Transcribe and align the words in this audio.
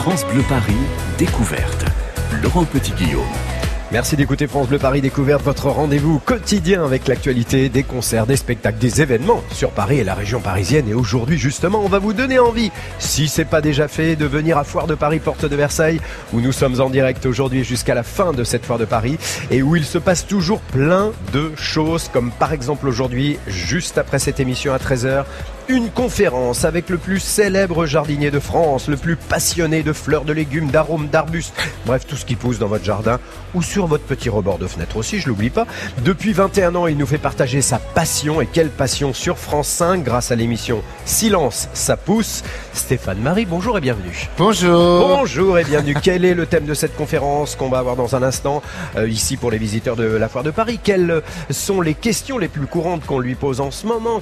France 0.00 0.24
Bleu 0.32 0.42
Paris, 0.48 0.72
découverte. 1.18 1.84
Laurent 2.42 2.64
Petit-Guillaume. 2.64 3.20
Merci 3.92 4.16
d'écouter 4.16 4.46
France 4.46 4.66
Bleu 4.66 4.78
Paris 4.78 5.02
Découverte, 5.02 5.42
votre 5.42 5.68
rendez-vous 5.68 6.18
quotidien 6.20 6.82
avec 6.82 7.06
l'actualité, 7.06 7.68
des 7.68 7.82
concerts, 7.82 8.24
des 8.24 8.36
spectacles, 8.36 8.78
des 8.78 9.02
événements 9.02 9.42
sur 9.52 9.72
Paris 9.72 9.98
et 9.98 10.04
la 10.04 10.14
région 10.14 10.40
parisienne. 10.40 10.88
Et 10.88 10.94
aujourd'hui, 10.94 11.36
justement, 11.36 11.82
on 11.84 11.88
va 11.88 11.98
vous 11.98 12.14
donner 12.14 12.38
envie, 12.38 12.70
si 12.98 13.28
c'est 13.28 13.44
pas 13.44 13.60
déjà 13.60 13.88
fait, 13.88 14.16
de 14.16 14.24
venir 14.24 14.56
à 14.56 14.64
Foire 14.64 14.86
de 14.86 14.94
Paris, 14.94 15.18
porte 15.18 15.44
de 15.44 15.54
Versailles, 15.54 16.00
où 16.32 16.40
nous 16.40 16.52
sommes 16.52 16.80
en 16.80 16.88
direct 16.88 17.26
aujourd'hui 17.26 17.62
jusqu'à 17.62 17.94
la 17.94 18.02
fin 18.02 18.32
de 18.32 18.42
cette 18.42 18.64
Foire 18.64 18.78
de 18.78 18.86
Paris 18.86 19.18
et 19.50 19.60
où 19.60 19.76
il 19.76 19.84
se 19.84 19.98
passe 19.98 20.26
toujours 20.26 20.60
plein 20.60 21.12
de 21.34 21.52
choses, 21.56 22.08
comme 22.10 22.30
par 22.30 22.54
exemple 22.54 22.88
aujourd'hui, 22.88 23.38
juste 23.48 23.98
après 23.98 24.18
cette 24.18 24.40
émission 24.40 24.72
à 24.72 24.78
13h, 24.78 25.24
une 25.70 25.88
conférence 25.88 26.64
avec 26.64 26.88
le 26.88 26.98
plus 26.98 27.20
célèbre 27.20 27.86
jardinier 27.86 28.32
de 28.32 28.40
France, 28.40 28.88
le 28.88 28.96
plus 28.96 29.14
passionné 29.14 29.84
de 29.84 29.92
fleurs, 29.92 30.24
de 30.24 30.32
légumes, 30.32 30.68
d'arômes, 30.68 31.06
d'arbustes, 31.06 31.54
bref, 31.86 32.06
tout 32.08 32.16
ce 32.16 32.24
qui 32.24 32.34
pousse 32.34 32.58
dans 32.58 32.66
votre 32.66 32.84
jardin 32.84 33.20
ou 33.54 33.62
sur 33.62 33.86
votre 33.86 34.02
petit 34.04 34.28
rebord 34.28 34.58
de 34.58 34.66
fenêtre 34.66 34.96
aussi, 34.96 35.20
je 35.20 35.28
l'oublie 35.28 35.50
pas. 35.50 35.66
Depuis 36.04 36.32
21 36.32 36.74
ans, 36.74 36.86
il 36.88 36.96
nous 36.96 37.06
fait 37.06 37.18
partager 37.18 37.62
sa 37.62 37.78
passion 37.78 38.40
et 38.40 38.46
quelle 38.46 38.70
passion 38.70 39.12
sur 39.12 39.38
France 39.38 39.68
5 39.68 40.02
grâce 40.02 40.32
à 40.32 40.36
l'émission 40.36 40.82
Silence, 41.04 41.68
ça 41.72 41.96
pousse. 41.96 42.42
Stéphane 42.72 43.18
Marie, 43.18 43.46
bonjour 43.46 43.78
et 43.78 43.80
bienvenue. 43.80 44.28
Bonjour. 44.38 45.06
Bonjour 45.06 45.58
et 45.58 45.64
bienvenue. 45.64 45.94
Quel 46.02 46.24
est 46.24 46.34
le 46.34 46.46
thème 46.46 46.64
de 46.64 46.74
cette 46.74 46.96
conférence 46.96 47.54
qu'on 47.54 47.68
va 47.68 47.78
avoir 47.78 47.94
dans 47.94 48.16
un 48.16 48.22
instant 48.22 48.62
euh, 48.96 49.08
ici 49.08 49.36
pour 49.36 49.50
les 49.50 49.58
visiteurs 49.58 49.96
de 49.96 50.04
la 50.04 50.28
foire 50.28 50.44
de 50.44 50.50
Paris? 50.50 50.80
Quelles 50.82 51.22
sont 51.50 51.80
les 51.80 51.94
questions 51.94 52.38
les 52.38 52.48
plus 52.48 52.66
courantes 52.66 53.04
qu'on 53.06 53.20
lui 53.20 53.36
pose 53.36 53.60
en 53.60 53.70
ce 53.70 53.86
moment? 53.86 54.20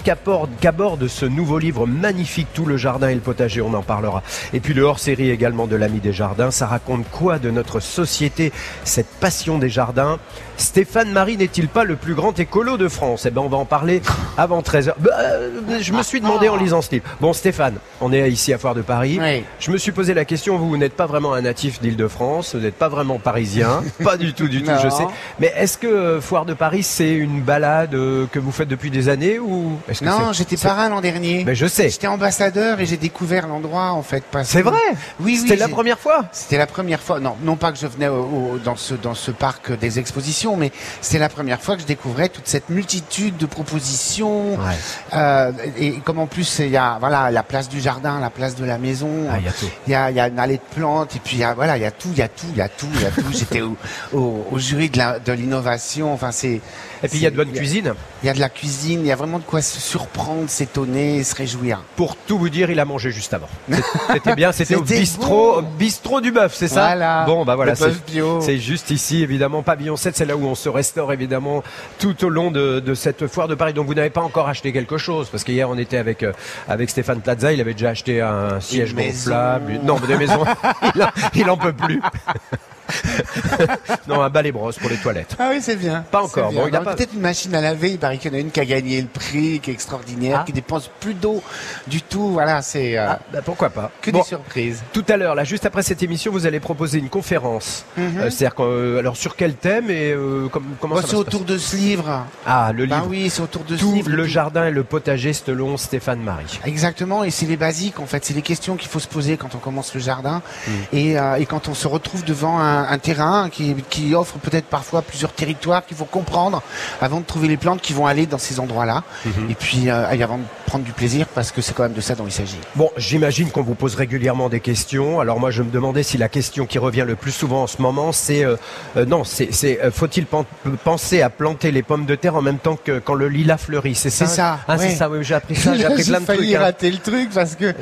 Qu'aborde 0.61 1.09
ce 1.09 1.25
nouveau 1.39 1.59
livre 1.61 1.87
magnifique, 1.87 2.49
Tout 2.53 2.67
le 2.67 2.77
jardin 2.77 3.09
et 3.09 3.15
le 3.15 3.21
potager, 3.21 3.61
on 3.61 3.73
en 3.75 3.83
parlera. 3.83 4.23
Et 4.53 4.59
puis 4.61 4.75
le 4.75 4.83
hors-série 4.83 5.31
également 5.31 5.69
de 5.69 5.77
l'ami 5.77 6.01
des 6.01 6.13
jardins, 6.13 6.51
ça 6.51 6.67
raconte 6.67 7.09
quoi 7.13 7.39
de 7.39 7.49
notre 7.51 7.79
société, 7.79 8.53
cette 8.83 9.07
passion 9.07 9.57
des 9.59 9.69
jardins? 9.69 10.19
Stéphane 10.57 11.13
Marie 11.13 11.37
n'est-il 11.37 11.69
pas 11.69 11.85
le 11.85 11.95
plus 11.95 12.15
grand 12.15 12.37
écolo 12.41 12.77
de 12.77 12.89
France? 12.89 13.25
Eh 13.27 13.31
ben 13.31 13.41
on 13.43 13.49
va 13.49 13.57
en 13.59 13.65
parler 13.65 14.03
avant 14.37 14.61
13h. 14.61 14.95
Bah, 14.99 15.11
euh, 15.21 15.79
je 15.81 15.93
me 15.93 16.03
suis 16.03 16.21
demandé 16.21 16.49
en 16.49 16.57
lisant 16.57 16.83
ce 16.83 16.91
livre. 16.91 17.05
Bon 17.21 17.33
Stéphane, 17.33 17.77
on 18.01 18.13
est 18.13 18.29
ici 18.29 18.53
à 18.53 18.59
Foire 18.59 18.75
de 18.75 18.83
Paris. 18.83 19.21
Oui. 19.23 19.45
Je 19.61 19.71
me 19.71 19.79
suis 19.79 19.93
posé 19.93 20.15
la 20.15 20.25
question, 20.25 20.59
vous, 20.59 20.69
vous 20.69 20.77
n'êtes 20.77 20.95
pas 20.97 21.07
vraiment 21.07 21.35
un 21.35 21.43
natif 21.43 21.81
d'Île-de-France, 21.81 22.57
vous 22.57 22.61
n'êtes 22.63 22.75
pas 22.75 22.89
vraiment 22.89 23.21
parisien, 23.21 23.85
pas 24.03 24.17
du 24.17 24.35
tout, 24.35 24.49
du 24.49 24.63
tout, 24.65 24.71
Non. 24.73 24.79
je 24.83 24.89
sais. 24.89 25.07
Mais 25.39 25.53
est-ce 25.57 25.79
que 25.79 25.87
euh, 25.87 26.21
Foire 26.21 26.45
de 26.45 26.55
Paris, 26.55 26.83
c'est 26.83 27.13
une 27.13 27.41
balade 27.43 27.95
euh, 27.95 28.27
que 28.33 28.41
vous 28.41 28.51
faites 28.51 28.69
depuis 28.69 28.91
des 28.91 29.09
années 29.09 29.39
ou 29.39 29.79
est-ce 29.89 30.01
que 30.01 30.07
Non, 30.07 30.33
j'étais 30.33 30.57
parrain 30.57 30.89
l'an 30.89 31.01
dernier. 31.01 31.18
Mais 31.45 31.55
je 31.55 31.67
sais. 31.67 31.89
J'étais 31.91 32.07
ambassadeur 32.07 32.81
et 32.81 32.87
j'ai 32.87 32.97
découvert 32.97 33.47
l'endroit 33.47 33.93
en 33.93 34.03
fait. 34.03 34.23
C'est 34.45 34.63
vrai 34.63 34.79
Oui, 35.21 35.33
oui. 35.33 35.37
C'était 35.39 35.57
la 35.57 35.69
première 35.69 35.99
fois 35.99 36.25
C'était 36.33 36.59
la 36.59 36.67
première 36.67 37.01
fois. 37.01 37.21
Non, 37.21 37.37
non 37.43 37.57
pas 37.57 37.73
que 37.73 37.79
je 37.79 37.87
venais 37.87 38.09
au- 38.09 38.55
au- 38.55 38.59
dans 38.63 38.77
ce 38.77 38.95
dans 38.95 39.15
ce 39.15 39.31
parc 39.31 39.73
des 39.79 39.99
expositions, 39.99 40.57
mais 40.57 40.73
c'était 41.01 41.19
la 41.19 41.29
première 41.29 41.61
fois 41.61 41.77
que 41.77 41.83
je 41.83 41.87
découvrais 41.87 42.29
toute 42.29 42.47
cette 42.49 42.69
multitude 42.71 43.37
de 43.37 43.47
propositions. 43.47 44.53
Ouais. 44.55 44.77
Euh, 45.15 45.53
et 45.79 45.93
comme 46.05 46.19
en 46.19 46.27
plus 46.27 46.59
il 46.61 46.71
y 46.71 46.77
a 46.77 46.97
voilà 47.01 47.31
la 47.31 47.43
place 47.43 47.69
du 47.69 47.81
jardin, 47.81 48.21
la 48.21 48.31
place 48.31 48.55
de 48.55 48.65
la 48.65 48.79
maison. 48.79 49.11
Ah, 49.31 49.37
il 49.39 49.45
y 49.45 49.49
a 49.49 49.53
tout. 49.53 49.67
Il 49.87 49.93
y 49.93 49.95
a, 49.95 50.11
il 50.11 50.17
y 50.17 50.21
a 50.21 50.29
une 50.29 50.39
allée 50.39 50.57
de 50.57 50.75
plantes 50.75 51.17
et 51.17 51.21
puis 51.21 51.37
il 51.37 51.41
y 51.41 51.45
a, 51.45 51.55
voilà, 51.55 51.77
il 51.77 51.83
y 51.83 51.87
a 51.87 51.91
tout, 51.91 52.09
il 52.13 52.19
y 52.19 52.23
a 52.23 52.29
tout, 52.29 52.47
il 52.53 52.57
y 52.59 52.63
a 52.63 52.69
tout, 52.69 52.87
il 52.95 53.01
y 53.03 53.05
a 53.07 53.11
tout. 53.11 53.33
J'étais 53.33 53.61
au, 53.63 53.77
au, 54.13 54.47
au 54.51 54.59
jury 54.59 54.91
de 54.91 55.33
l'innovation. 55.33 56.13
Enfin, 56.13 56.33
c'est. 56.33 56.61
Et 57.03 57.09
puis 57.09 57.19
il 57.19 57.23
y 57.23 57.27
a 57.27 57.31
de 57.31 57.37
bonne 57.37 57.53
cuisine. 57.53 57.95
Il 58.23 58.27
y 58.27 58.31
a 58.31 58.35
de 58.35 58.41
la 58.41 58.49
cuisine, 58.49 59.01
il 59.01 59.07
y 59.07 59.13
a 59.13 59.17
vraiment 59.17 59.39
de 59.39 59.45
quoi 59.45 59.63
se 59.63 59.81
surprendre, 59.81 60.49
s'étonner, 60.49 61.23
se 61.23 61.35
réjouir. 61.35 61.83
Pour 61.97 62.17
tout 62.17 62.39
vous 62.39 62.49
dire, 62.49 62.71
il 62.71 62.81
a 62.81 62.85
mangé 62.85 63.11
juste 63.11 63.35
avant. 63.35 63.49
C'était 64.13 64.35
bien, 64.35 64.53
c'était 64.53 64.75
au 64.75 64.83
bistrot, 64.83 65.53
bon. 65.53 65.59
au 65.59 65.63
bistrot 65.63 66.21
du 66.21 66.33
bœuf, 66.33 66.55
c'est 66.55 66.69
ça 66.69 66.87
Voilà. 66.87 67.25
Bon, 67.25 67.45
bah 67.45 67.55
voilà, 67.57 67.75
c'est 67.77 68.59
juste 68.59 68.91
ici, 68.91 69.23
évidemment, 69.23 69.63
pavillon 69.63 69.97
7, 69.97 70.17
c'est 70.17 70.25
là 70.25 70.37
où 70.37 70.45
on 70.47 70.55
se 70.55 70.69
restaure, 70.69 71.13
évidemment, 71.13 71.63
tout 71.99 72.25
au 72.25 72.29
long 72.29 72.51
de, 72.51 72.81
de 72.81 72.95
cette 72.95 73.27
foire 73.27 73.49
de 73.49 73.55
Paris. 73.55 73.73
Donc 73.73 73.87
vous 73.87 73.95
n'avez 73.95 74.11
pas 74.11 74.23
encore 74.23 74.49
acheté 74.49 74.73
quelque 74.73 74.99
chose, 74.99 75.29
parce 75.29 75.45
qu'hier 75.45 75.69
on 75.69 75.79
était 75.79 75.99
avec, 75.99 76.23
euh, 76.23 76.33
avec 76.69 76.91
Stéphane 76.91 77.21
Plaza, 77.21 77.53
il 77.53 77.61
avait 77.61 77.75
déjà 77.75 77.91
acheté 77.91 78.21
un 78.21 78.61
siège 78.61 78.95
gonflable. 78.95 79.81
Non, 79.85 79.97
des 80.07 80.17
maisons, 80.17 80.45
il, 80.95 81.07
il 81.35 81.51
en 81.51 81.57
peut 81.57 81.73
plus. 81.73 82.01
non, 84.09 84.23
un 84.23 84.31
balai 84.31 84.53
brosse 84.53 84.79
pour 84.79 84.91
les 84.91 84.97
toilettes. 84.97 85.37
Ah 85.39 85.49
oui, 85.51 85.59
c'est 85.61 85.77
bien. 85.77 86.05
Pas 86.11 86.23
encore. 86.23 86.51
Bien. 86.51 86.63
Bon, 86.63 86.69
il 86.69 86.77
a 86.77 86.81
pas- 86.81 86.95
Peut-être 86.95 87.13
une 87.15 87.21
machine 87.21 87.55
à 87.55 87.61
laver, 87.61 87.91
il 87.93 87.99
paraît 87.99 88.19
qu'il 88.19 88.33
y 88.33 88.35
en 88.35 88.39
a 88.39 88.41
une 88.41 88.51
qui 88.51 88.61
a 88.61 88.65
gagné 88.65 89.01
le 89.01 89.09
prix, 89.09 89.61
qui 89.61 89.71
est 89.71 89.75
extraordinaire, 89.75 90.39
Ah. 90.41 90.45
qui 90.45 90.53
dépense 90.53 90.91
plus 91.01 91.15
d'eau 91.15 91.43
du 91.87 92.03
tout. 92.03 92.29
Voilà, 92.31 92.63
c'est 92.63 92.97
euh, 92.99 93.07
Ah, 93.11 93.19
bah, 93.33 93.41
pourquoi 93.45 93.71
pas 93.71 93.91
que 94.03 94.11
Bon, 94.11 94.19
des 94.21 94.25
surprises. 94.25 94.83
Tout 94.93 95.05
à 95.09 95.17
l'heure, 95.17 95.35
là, 95.35 95.45
juste 95.45 95.67
après 95.67 95.83
cette 95.83 96.03
émission, 96.03 96.33
vous 96.33 96.47
allez 96.47 96.61
proposer 96.61 96.99
une 96.99 97.09
conférence. 97.09 97.85
Mhm. 97.97 98.19
Euh, 98.19 98.31
C'est-à-dire, 98.31 98.57
euh, 98.61 98.99
alors 98.99 99.17
sur 99.17 99.37
quel 99.37 99.55
thème 99.55 99.91
et 99.91 100.15
comme- 100.51 100.65
comment 100.81 100.95
Bon, 100.97 101.01
ça 101.01 101.07
c'est 101.09 101.13
va 101.15 101.21
autour 101.21 101.41
de 101.45 101.59
ce 101.59 101.77
livre. 101.77 102.25
Ah, 102.47 102.73
le 102.75 102.87
Bah 102.87 102.97
livre. 102.97 103.07
oui, 103.11 103.31
c'est 103.31 103.43
autour 103.43 103.65
de 103.65 103.77
ce 103.77 103.81
Tout 103.81 103.93
livre. 103.95 104.11
le 104.11 104.25
jardin 104.27 104.67
et 104.67 104.71
le 104.71 104.85
potager 104.85 105.33
selon 105.33 105.77
Stéphane 105.77 106.21
Marie. 106.21 106.59
Exactement, 106.65 107.25
et 107.25 107.31
c'est 107.31 107.47
les 107.47 107.57
basiques 107.57 108.01
en 108.01 108.07
fait, 108.07 108.25
c'est 108.25 108.35
les 108.35 108.43
questions 108.43 108.77
qu'il 108.77 108.89
faut 108.89 108.99
se 109.01 109.09
poser 109.09 109.37
quand 109.37 109.55
on 109.55 109.59
commence 109.59 109.95
le 109.95 110.01
jardin 110.01 110.43
Mm. 110.67 110.71
et, 110.93 111.19
euh, 111.19 111.35
et 111.37 111.47
quand 111.47 111.69
on 111.69 111.75
se 111.75 111.87
retrouve 111.87 112.25
devant 112.25 112.59
un, 112.61 112.78
un 112.79 112.99
terrain 112.99 113.49
qui, 113.51 113.75
qui 113.91 114.15
offre 114.15 114.39
peut-être 114.39 114.67
parfois 114.67 115.03
plusieurs 115.03 115.33
territoires 115.33 115.85
qu'il 115.87 115.97
faut 115.97 116.05
comprendre 116.05 116.63
avant 117.01 117.21
de 117.21 117.25
trouver 117.25 117.49
les 117.49 117.57
plantes 117.57 117.81
qui 117.81 117.93
vont 117.93 118.07
aller 118.07 118.27
dans 118.27 118.39
ces 118.39 118.61
endroits-là 118.61 119.03
Mhm. 119.25 119.51
et 119.51 119.55
puis 119.55 119.91
euh, 119.91 120.07
avant 120.09 120.39
de 120.39 120.45
prendre 120.69 120.85
du 120.85 120.93
plaisir 120.93 121.27
parce 121.35 121.51
que 121.51 121.63
c'est 121.63 121.73
quand 121.75 121.85
même 121.85 121.95
de 121.95 122.01
ça 122.03 122.15
dont 122.15 122.27
il 122.27 122.33
s'agit. 122.33 122.59
Bon, 122.77 122.91
j'imagine 122.99 123.51
qu'on 123.51 123.63
vous 123.63 123.75
pose 123.75 123.95
régulièrement 123.95 124.49
des 124.51 124.61
questions. 124.61 125.19
Alors 125.19 125.41
moi, 125.41 125.51
je 125.51 125.63
me 125.63 125.71
demandais 125.71 126.03
si 126.03 126.19
la 126.19 126.29
question 126.29 126.67
qui 126.67 126.79
revient 126.79 127.05
le 127.07 127.17
plus 127.17 127.33
souvent 127.33 127.63
en 127.63 127.67
ce 127.67 127.81
moment, 127.81 128.13
c'est 128.13 128.45
euh, 128.45 128.57
euh, 128.97 129.07
non, 129.07 129.25
c'est 129.25 129.49
c'est, 129.51 129.81
euh, 129.83 129.91
faut-il 129.91 130.27
pen- 130.27 130.45
penser 130.85 131.23
à 131.23 131.31
planter 131.31 131.71
les 131.71 131.83
pommes 131.83 132.05
de 132.05 132.15
terre 132.15 132.37
en 132.37 132.43
même 132.43 132.59
temps 132.59 132.77
que 132.77 132.99
quand 132.99 133.15
le 133.15 133.29
lilas 133.29 133.57
fleurit? 133.57 133.95
C'est 133.95 134.11
ça 134.11 134.27
C'est 134.27 134.37
ça, 134.37 134.59
Ah, 134.69 134.77
c'est 134.79 134.91
ça. 134.91 135.09
Oui, 135.09 135.19
j'ai 135.23 135.35
appris 135.35 135.57
ça. 135.57 135.75
J'ai 135.79 135.87
appris 135.87 136.05
plein 136.05 136.21
de 136.21 136.25
trucs. 136.27 136.37
failli 136.39 136.55
hein. 136.57 136.61
rater 136.61 136.91
le 136.91 136.99
truc 136.99 137.31
parce 137.35 137.55
que 137.55 137.75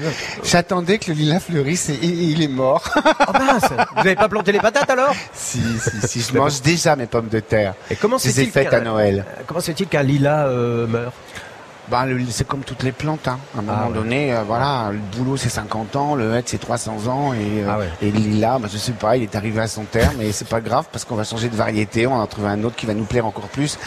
j'attendais 0.44 0.98
que 0.98 1.08
le 1.10 1.16
lilas 1.16 1.40
fleurisse 1.40 1.88
et, 1.88 1.98
il 2.02 2.42
est 2.42 2.48
mort. 2.48 2.84
Oh, 2.96 3.32
mince, 3.32 3.62
vous 3.96 3.96
n'avez 3.96 4.14
pas 4.14 4.28
planté 4.28 4.52
les 4.52 4.60
patates 4.60 4.88
alors? 4.90 5.14
Si, 5.34 5.60
si, 5.80 6.06
si, 6.06 6.20
je 6.32 6.38
mange 6.38 6.60
déjà 6.62 6.94
mes 6.96 7.06
pommes 7.06 7.28
de 7.28 7.40
terre. 7.40 7.74
Et 7.90 7.96
comment 7.96 8.18
faites 8.18 8.52
qu'un- 8.52 8.78
à 8.78 8.80
Noël. 8.80 9.24
Comment 9.46 9.60
se 9.60 9.66
fait-il 9.66 9.86
qu'un 9.88 10.02
lilas 10.02 10.46
euh, 10.46 10.86
meurt 10.86 11.12
Ben, 11.90 12.06
c'est 12.30 12.46
comme 12.46 12.60
toutes 12.60 12.82
les 12.82 12.92
plantes. 12.92 13.28
Hein. 13.28 13.38
À 13.54 13.60
un 13.60 13.62
moment 13.62 13.86
ouais. 13.88 13.94
donné, 13.94 14.32
euh, 14.34 14.42
voilà, 14.46 14.90
le 14.92 14.98
boulot 14.98 15.36
c'est 15.36 15.48
50 15.48 15.94
ans, 15.96 16.14
le 16.14 16.34
hêtre 16.34 16.48
c'est 16.48 16.58
300 16.58 17.06
ans 17.08 17.32
et, 17.32 17.62
euh, 17.62 17.68
Ah 17.70 17.78
ouais. 17.78 17.88
et 18.02 18.10
le 18.10 18.18
lilas, 18.18 18.58
ben, 18.58 18.68
je 18.72 18.76
sais 18.76 18.92
pas, 18.92 19.16
il 19.16 19.22
est 19.22 19.34
arrivé 19.36 19.60
à 19.60 19.68
son 19.68 19.84
terme 19.84 20.20
et 20.20 20.32
c'est 20.32 20.48
pas 20.48 20.60
grave 20.60 20.86
parce 20.90 21.04
qu'on 21.04 21.14
va 21.16 21.24
changer 21.24 21.48
de 21.48 21.56
variété, 21.56 22.06
on 22.06 22.16
va 22.16 22.22
en 22.22 22.26
trouver 22.26 22.48
un 22.48 22.62
autre 22.64 22.76
qui 22.76 22.86
va 22.86 22.94
nous 22.94 23.04
plaire 23.04 23.26
encore 23.26 23.48
plus. 23.48 23.78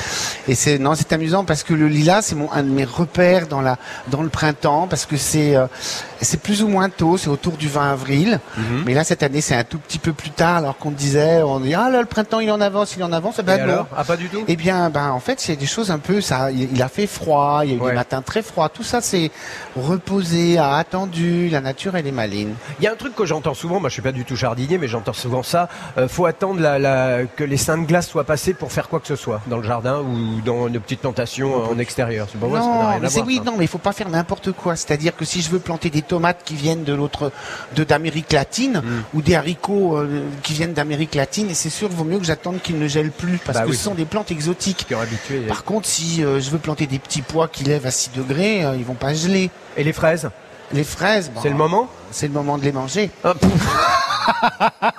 Et 0.47 0.55
c'est 0.55 0.77
non, 0.79 0.95
c'est 0.95 1.11
amusant 1.13 1.43
parce 1.43 1.63
que 1.63 1.73
le 1.73 1.87
lilas 1.87 2.21
c'est 2.23 2.35
mon 2.35 2.51
un 2.51 2.63
de 2.63 2.69
mes 2.69 2.85
repères 2.85 3.47
dans 3.47 3.61
la 3.61 3.77
dans 4.07 4.21
le 4.21 4.29
printemps 4.29 4.87
parce 4.89 5.05
que 5.05 5.17
c'est 5.17 5.55
euh, 5.55 5.67
c'est 6.21 6.41
plus 6.41 6.63
ou 6.63 6.67
moins 6.67 6.89
tôt, 6.89 7.17
c'est 7.17 7.29
autour 7.29 7.53
du 7.57 7.67
20 7.67 7.91
avril. 7.91 8.39
Mhm. 8.57 8.83
Mais 8.85 8.93
là 8.93 9.03
cette 9.03 9.23
année 9.23 9.41
c'est 9.41 9.55
un 9.55 9.63
tout 9.63 9.79
petit 9.79 9.99
peu 9.99 10.13
plus 10.13 10.31
tard 10.31 10.57
alors 10.57 10.77
qu'on 10.77 10.91
disait 10.91 11.41
on 11.43 11.59
dit 11.59 11.73
ah 11.73 11.89
là 11.89 11.99
le 12.01 12.05
printemps 12.07 12.39
il 12.39 12.51
en 12.51 12.61
avance, 12.61 12.95
il 12.95 13.03
en 13.03 13.11
avance, 13.11 13.35
Eh 13.39 13.43
ben 13.43 13.55
Et 13.59 13.66
non. 13.66 13.73
alors? 13.73 13.87
Ah, 13.95 14.03
pas 14.03 14.16
du 14.17 14.29
tout? 14.29 14.43
Eh 14.47 14.55
bien, 14.55 14.89
ben, 14.89 15.09
en 15.11 15.19
fait, 15.19 15.39
c'est 15.39 15.55
des 15.55 15.66
choses 15.66 15.91
un 15.91 15.99
peu, 15.99 16.21
ça, 16.21 16.51
il 16.51 16.69
il 16.73 16.81
a 16.81 16.87
fait 16.87 17.07
froid, 17.07 17.61
il 17.63 17.71
y 17.71 17.73
a 17.73 17.75
eu 17.77 17.79
Ouais. 17.79 17.88
Des 17.89 17.95
matins 17.95 18.22
très 18.22 18.41
froids, 18.41 18.69
tout 18.69 18.83
ça, 18.83 19.01
c'est 19.01 19.31
reposé, 19.75 20.57
a 20.57 20.75
attendu, 20.75 21.50
la 21.50 21.61
nature, 21.61 21.95
elle 21.95 22.07
est 22.07 22.11
maligne. 22.11 22.53
Il 22.79 22.83
y 22.83 22.88
a 22.88 22.91
un 22.91 22.95
truc 22.95 23.16
que 23.16 23.25
j'entends 23.25 23.53
souvent, 23.53 23.79
moi 23.79 23.89
je 23.89 23.94
suis 23.94 24.01
pas 24.01 24.11
du 24.11 24.25
tout 24.25 24.35
jardinier, 24.35 24.77
mais 24.77 24.88
j'entends 24.88 25.13
souvent 25.13 25.44
ça. 25.44 25.67
euh, 25.97 26.07
faut 26.07 26.25
attendre 26.25 26.59
la, 26.59 26.78
la- 26.79 27.25
que 27.25 27.44
les 27.44 27.57
seins 27.57 27.78
de 27.78 27.85
glace 27.85 28.07
soient 28.07 28.23
passés 28.23 28.53
pour 28.53 28.72
faire 28.72 28.88
quoi 28.89 28.99
que 28.99 29.07
ce 29.07 29.16
soit 29.16 29.41
dans 29.47 29.57
le 29.57 29.63
jardin 29.63 29.99
ou 29.99 30.41
dans 30.45 30.67
une 30.67 30.79
petite 30.79 30.99
plantation 31.01 31.63
euh, 31.63 31.73
en 31.73 31.79
extérieur. 31.79 32.28
C'est 32.31 32.39
n'a 32.41 32.47
non, 32.59 32.99
mais 32.99 33.07
à 33.07 33.09
c'est 33.09 33.22
oui, 33.22 33.38
ça. 33.38 33.44
non, 33.44 33.53
mais 33.57 33.66
il 33.66 33.67
faut 33.67 33.78
pas 33.78 33.94
faire 33.94 34.09
n'importe 34.09 34.51
quoi. 34.51 34.75
C'est-à-dire 34.75 35.16
que 35.16 35.25
si 35.25 35.41
je 35.41 35.49
veux 35.49 35.59
planter 35.59 35.89
des 35.89 36.01
tomates 36.01 36.41
qui 36.45 36.55
viennent 36.55 36.83
de 36.83 36.94
l'autre, 36.94 37.31
de 37.75 37.83
d'Amérique 37.83 38.31
latine, 38.31 38.81
Mm. 38.83 39.03
ou 39.13 39.22
des 39.22 39.35
haricots 39.35 39.97
euh, 39.97 40.22
qui 40.43 40.53
viennent 40.53 40.73
d'Amérique 40.73 41.16
latine, 41.16 41.49
et 41.49 41.53
c'est 41.53 41.69
sûr, 41.69 41.90
vaut 41.90 42.03
mieux 42.03 42.19
que 42.19 42.25
j'attende 42.25 42.61
qu'ils 42.61 42.78
ne 42.79 42.87
gèlent 42.87 43.11
plus, 43.11 43.37
parce 43.43 43.58
Bah 43.58 43.64
que 43.66 43.72
oui. 43.72 43.75
ce 43.75 43.84
sont 43.84 43.93
des 43.96 44.05
plantes 44.05 44.31
exotiques. 44.31 44.85
Habitué. 44.91 45.40
Par 45.47 45.64
contre, 45.64 45.87
si 45.87 46.23
euh, 46.23 46.40
je 46.40 46.49
veux 46.49 46.58
planter 46.59 46.85
des 46.87 46.99
petits 46.99 47.22
pois 47.22 47.47
qui 47.47 47.64
lèvent 47.64 47.78
à 47.85 47.91
6 47.91 48.11
degrés, 48.16 48.64
euh, 48.66 48.76
ils 48.78 48.85
vont 48.85 48.93
pas 48.96 49.14
geler. 49.14 49.49
Et 49.78 49.84
les 49.84 49.93
fraises, 49.93 50.29
Les 50.73 50.84
fraises, 50.84 51.31
bon, 51.34 51.41
c'est 51.41 51.49
le 51.49 51.55
moment 51.55 51.90
c'est 52.11 52.28
le 52.28 52.34
moment 52.34 52.58
de 52.58 52.64
les 52.64 52.72
manger. 52.72 53.11
Ah, 53.23 53.34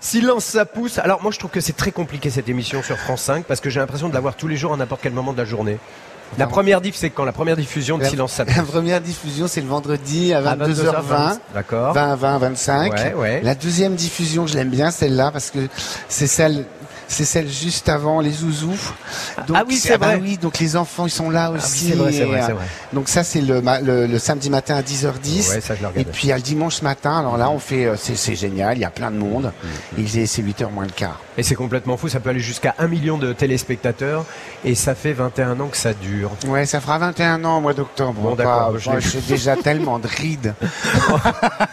Silence, 0.00 0.44
ça 0.44 0.64
pousse. 0.66 0.98
Alors 0.98 1.22
moi 1.22 1.32
je 1.32 1.38
trouve 1.38 1.50
que 1.50 1.60
c'est 1.60 1.72
très 1.76 1.90
compliqué 1.92 2.28
cette 2.30 2.48
émission 2.48 2.82
sur 2.82 2.96
France 2.98 3.22
5 3.22 3.44
parce 3.44 3.60
que 3.60 3.70
j'ai 3.70 3.80
l'impression 3.80 4.08
de 4.08 4.14
l'avoir 4.14 4.34
tous 4.36 4.48
les 4.48 4.56
jours 4.56 4.72
à 4.74 4.76
n'importe 4.76 5.00
quel 5.02 5.12
moment 5.12 5.32
de 5.32 5.38
la 5.38 5.44
journée. 5.44 5.78
La 6.38 6.46
première 6.46 6.80
diff, 6.80 6.96
c'est 6.96 7.10
quand 7.10 7.26
la 7.26 7.32
première 7.32 7.56
diffusion 7.56 7.98
de 7.98 8.04
La- 8.04 8.08
Silence, 8.08 8.32
ça 8.32 8.44
pousse. 8.46 8.56
La 8.56 8.62
première 8.62 9.00
diffusion, 9.02 9.46
c'est 9.46 9.60
le 9.60 9.66
vendredi 9.68 10.32
à 10.32 10.38
À 10.38 10.56
22h20. 10.56 11.38
D'accord. 11.54 11.92
20, 11.92 12.14
20, 12.16 12.38
25. 12.38 12.92
Ouais, 12.92 13.14
ouais. 13.14 13.40
La 13.42 13.54
deuxième 13.54 13.94
diffusion, 13.96 14.46
je 14.46 14.54
l'aime 14.54 14.70
bien 14.70 14.90
celle-là 14.90 15.30
parce 15.30 15.50
que 15.50 15.58
c'est 16.08 16.26
celle 16.26 16.64
c'est 17.08 17.24
celle 17.24 17.48
juste 17.50 17.88
avant 17.88 18.20
les 18.20 18.30
zouzous. 18.30 18.76
Donc, 19.46 19.56
ah 19.58 19.64
oui, 19.66 19.76
c'est 19.76 19.98
bah 19.98 20.06
vrai. 20.08 20.20
oui, 20.22 20.38
donc 20.38 20.58
les 20.58 20.76
enfants, 20.76 21.06
ils 21.06 21.10
sont 21.10 21.30
là 21.30 21.46
Ah 21.46 21.52
oui, 21.52 21.58
aussi. 21.58 21.88
c'est 21.88 21.94
vrai, 21.94 22.12
c'est 22.12 22.24
vrai, 22.24 22.38
Et, 22.38 22.42
c'est 22.42 22.50
euh, 22.50 22.54
vrai. 22.54 22.64
Donc 22.92 23.08
ça, 23.08 23.24
c'est 23.24 23.40
le, 23.40 23.62
le, 23.82 24.06
le 24.06 24.18
samedi 24.18 24.50
matin 24.50 24.76
à 24.76 24.82
10h10. 24.82 25.50
Ouais, 25.54 25.60
ça, 25.60 25.74
je 25.74 26.00
Et 26.00 26.04
puis, 26.04 26.24
il 26.24 26.28
y 26.28 26.32
a 26.32 26.36
le 26.36 26.42
dimanche 26.42 26.82
matin. 26.82 27.18
Alors 27.18 27.36
là, 27.36 27.50
on 27.50 27.58
fait, 27.58 27.86
euh, 27.86 27.96
c'est 27.96 28.34
génial. 28.34 28.76
Il 28.78 28.80
y 28.80 28.84
a 28.84 28.90
plein 28.90 29.10
de 29.10 29.16
monde. 29.16 29.52
Mm. 29.62 29.68
Il 29.98 30.18
est, 30.18 30.26
c'est 30.26 30.42
8h 30.42 30.70
moins 30.70 30.84
le 30.84 30.90
quart. 30.90 31.20
Et 31.38 31.42
c'est 31.42 31.54
complètement 31.54 31.96
fou, 31.96 32.08
ça 32.08 32.20
peut 32.20 32.28
aller 32.30 32.40
jusqu'à 32.40 32.74
1 32.78 32.88
million 32.88 33.16
de 33.16 33.32
téléspectateurs 33.32 34.26
et 34.64 34.74
ça 34.74 34.94
fait 34.94 35.14
21 35.14 35.58
ans 35.60 35.68
que 35.68 35.78
ça 35.78 35.94
dure. 35.94 36.30
Ouais, 36.46 36.66
ça 36.66 36.78
fera 36.80 36.98
21 36.98 37.42
ans 37.44 37.56
au 37.56 37.60
mois 37.62 37.72
d'octobre. 37.72 38.20
Bon, 38.20 38.34
d'accord. 38.34 38.74
J'ai 38.78 39.20
déjà 39.26 39.56
tellement 39.62 39.98
de 39.98 40.06
rides. 40.08 40.54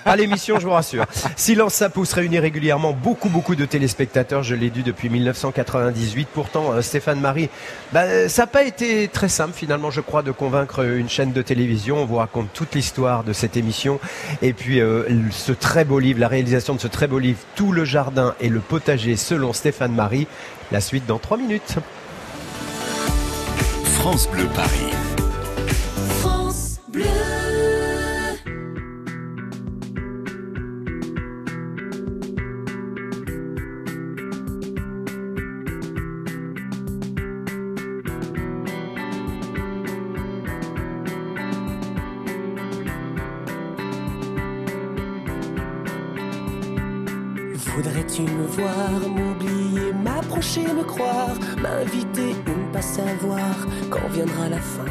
À 0.05 0.15
l'émission, 0.15 0.59
je 0.59 0.65
vous 0.65 0.71
rassure. 0.71 1.05
Silence 1.35 1.73
ça 1.73 1.89
pousse 1.89 2.13
réunit 2.13 2.39
régulièrement 2.39 2.93
beaucoup 2.93 3.29
beaucoup 3.29 3.55
de 3.55 3.65
téléspectateurs, 3.65 4.43
je 4.43 4.55
l'ai 4.55 4.69
dit 4.69 4.83
depuis 4.83 5.09
1998. 5.31 6.27
Pourtant, 6.33 6.73
euh, 6.73 6.81
Stéphane 6.81 7.19
Marie, 7.19 7.49
bah, 7.91 8.01
euh, 8.03 8.27
ça 8.27 8.43
n'a 8.43 8.47
pas 8.47 8.63
été 8.63 9.07
très 9.07 9.29
simple 9.29 9.53
finalement, 9.53 9.91
je 9.91 10.01
crois, 10.01 10.21
de 10.21 10.31
convaincre 10.31 10.85
une 10.85 11.09
chaîne 11.09 11.31
de 11.31 11.41
télévision. 11.41 11.97
On 11.97 12.05
vous 12.05 12.17
raconte 12.17 12.51
toute 12.53 12.75
l'histoire 12.75 13.23
de 13.23 13.33
cette 13.33 13.57
émission 13.57 13.99
et 14.41 14.53
puis 14.53 14.81
euh, 14.81 15.03
ce 15.31 15.51
très 15.51 15.85
beau 15.85 15.99
livre, 15.99 16.19
la 16.19 16.27
réalisation 16.27 16.75
de 16.75 16.79
ce 16.79 16.87
très 16.87 17.07
beau 17.07 17.19
livre, 17.19 17.39
Tout 17.55 17.71
le 17.71 17.85
jardin 17.85 18.35
et 18.39 18.49
le 18.49 18.59
potager 18.59 19.15
selon 19.15 19.53
Stéphane 19.53 19.93
Marie. 19.93 20.27
La 20.71 20.81
suite 20.81 21.05
dans 21.05 21.17
3 21.19 21.37
minutes. 21.37 21.75
France 23.95 24.29
Bleu 24.29 24.47
Paris. 24.55 25.28
Voudrais-tu 47.81 48.23
me 48.23 48.45
voir, 48.45 48.99
m'oublier, 49.07 49.93
m'approcher, 49.93 50.63
me 50.63 50.83
croire, 50.83 51.33
m'inviter 51.61 52.35
ou 52.45 52.67
ne 52.67 52.73
pas 52.73 52.81
savoir 52.81 53.55
quand 53.89 54.05
viendra 54.11 54.49
la 54.49 54.59
fin? 54.59 54.83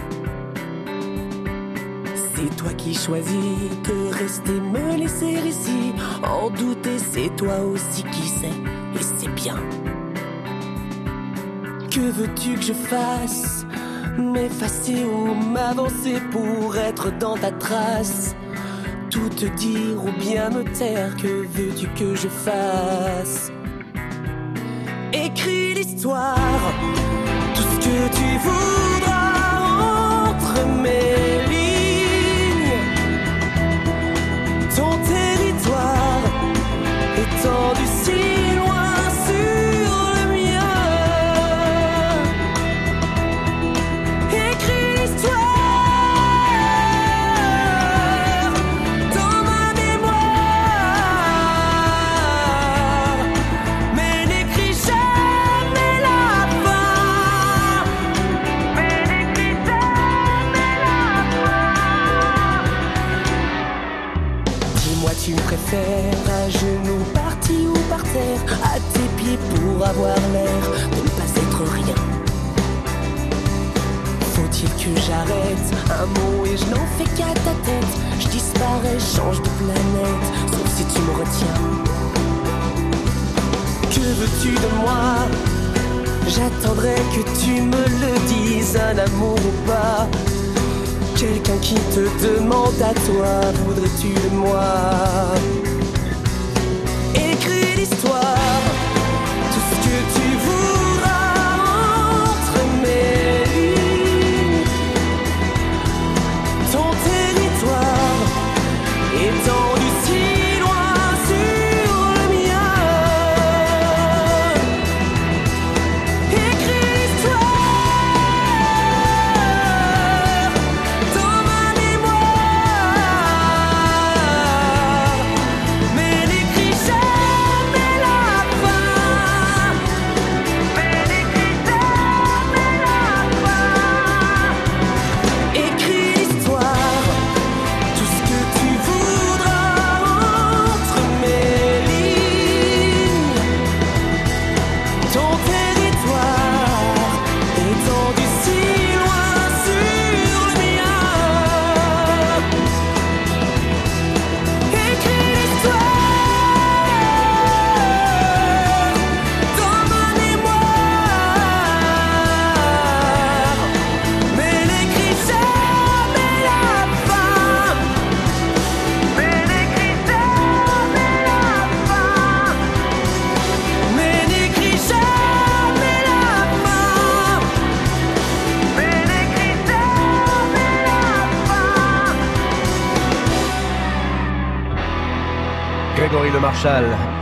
C'est 2.15 2.57
toi 2.57 2.73
qui 2.79 2.95
choisis 2.95 3.59
que 3.85 4.19
rester, 4.19 4.53
me 4.53 4.97
laisser 4.97 5.35
ici, 5.47 5.93
en 6.27 6.49
douter, 6.49 6.99
c'est 6.99 7.29
toi 7.37 7.59
aussi 7.61 8.05
qui 8.05 8.27
sais, 8.27 8.47
et 8.95 9.03
c'est 9.03 9.35
bien. 9.35 9.57
Que 11.91 12.11
veux-tu 12.11 12.55
que 12.55 12.63
je 12.63 12.73
fasse? 12.73 13.67
M'effacer 14.17 15.05
ou 15.05 15.35
m'avancer 15.35 16.23
pour 16.31 16.75
être 16.75 17.11
dans 17.19 17.37
ta 17.37 17.51
trace? 17.51 18.35
Tout 19.19 19.29
te 19.31 19.47
dire 19.57 20.05
ou 20.05 20.11
bien 20.21 20.51
me 20.51 20.65
taire, 20.79 21.17
que 21.17 21.47
veux-tu 21.55 21.87
que 21.99 22.15
je 22.15 22.29
fasse? 22.29 23.51
Écris 25.13 25.75
l'histoire, 25.75 26.73
tout 27.55 27.63
ce 27.63 27.77
que 27.87 28.09
tu 28.19 28.39
voudras 28.47 29.61
entre 30.29 30.67
mes 30.85 31.47
lignes. 31.51 32.79
Ton 34.77 34.93
territoire 35.15 36.23
étendu 37.17 37.58
si 37.58 37.58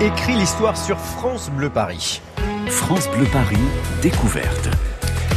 Écrit 0.00 0.34
l'histoire 0.34 0.78
sur 0.78 0.98
France 0.98 1.50
Bleu 1.50 1.68
Paris. 1.68 2.22
France 2.68 3.06
Bleu 3.10 3.26
Paris, 3.26 3.60
découverte. 4.00 4.70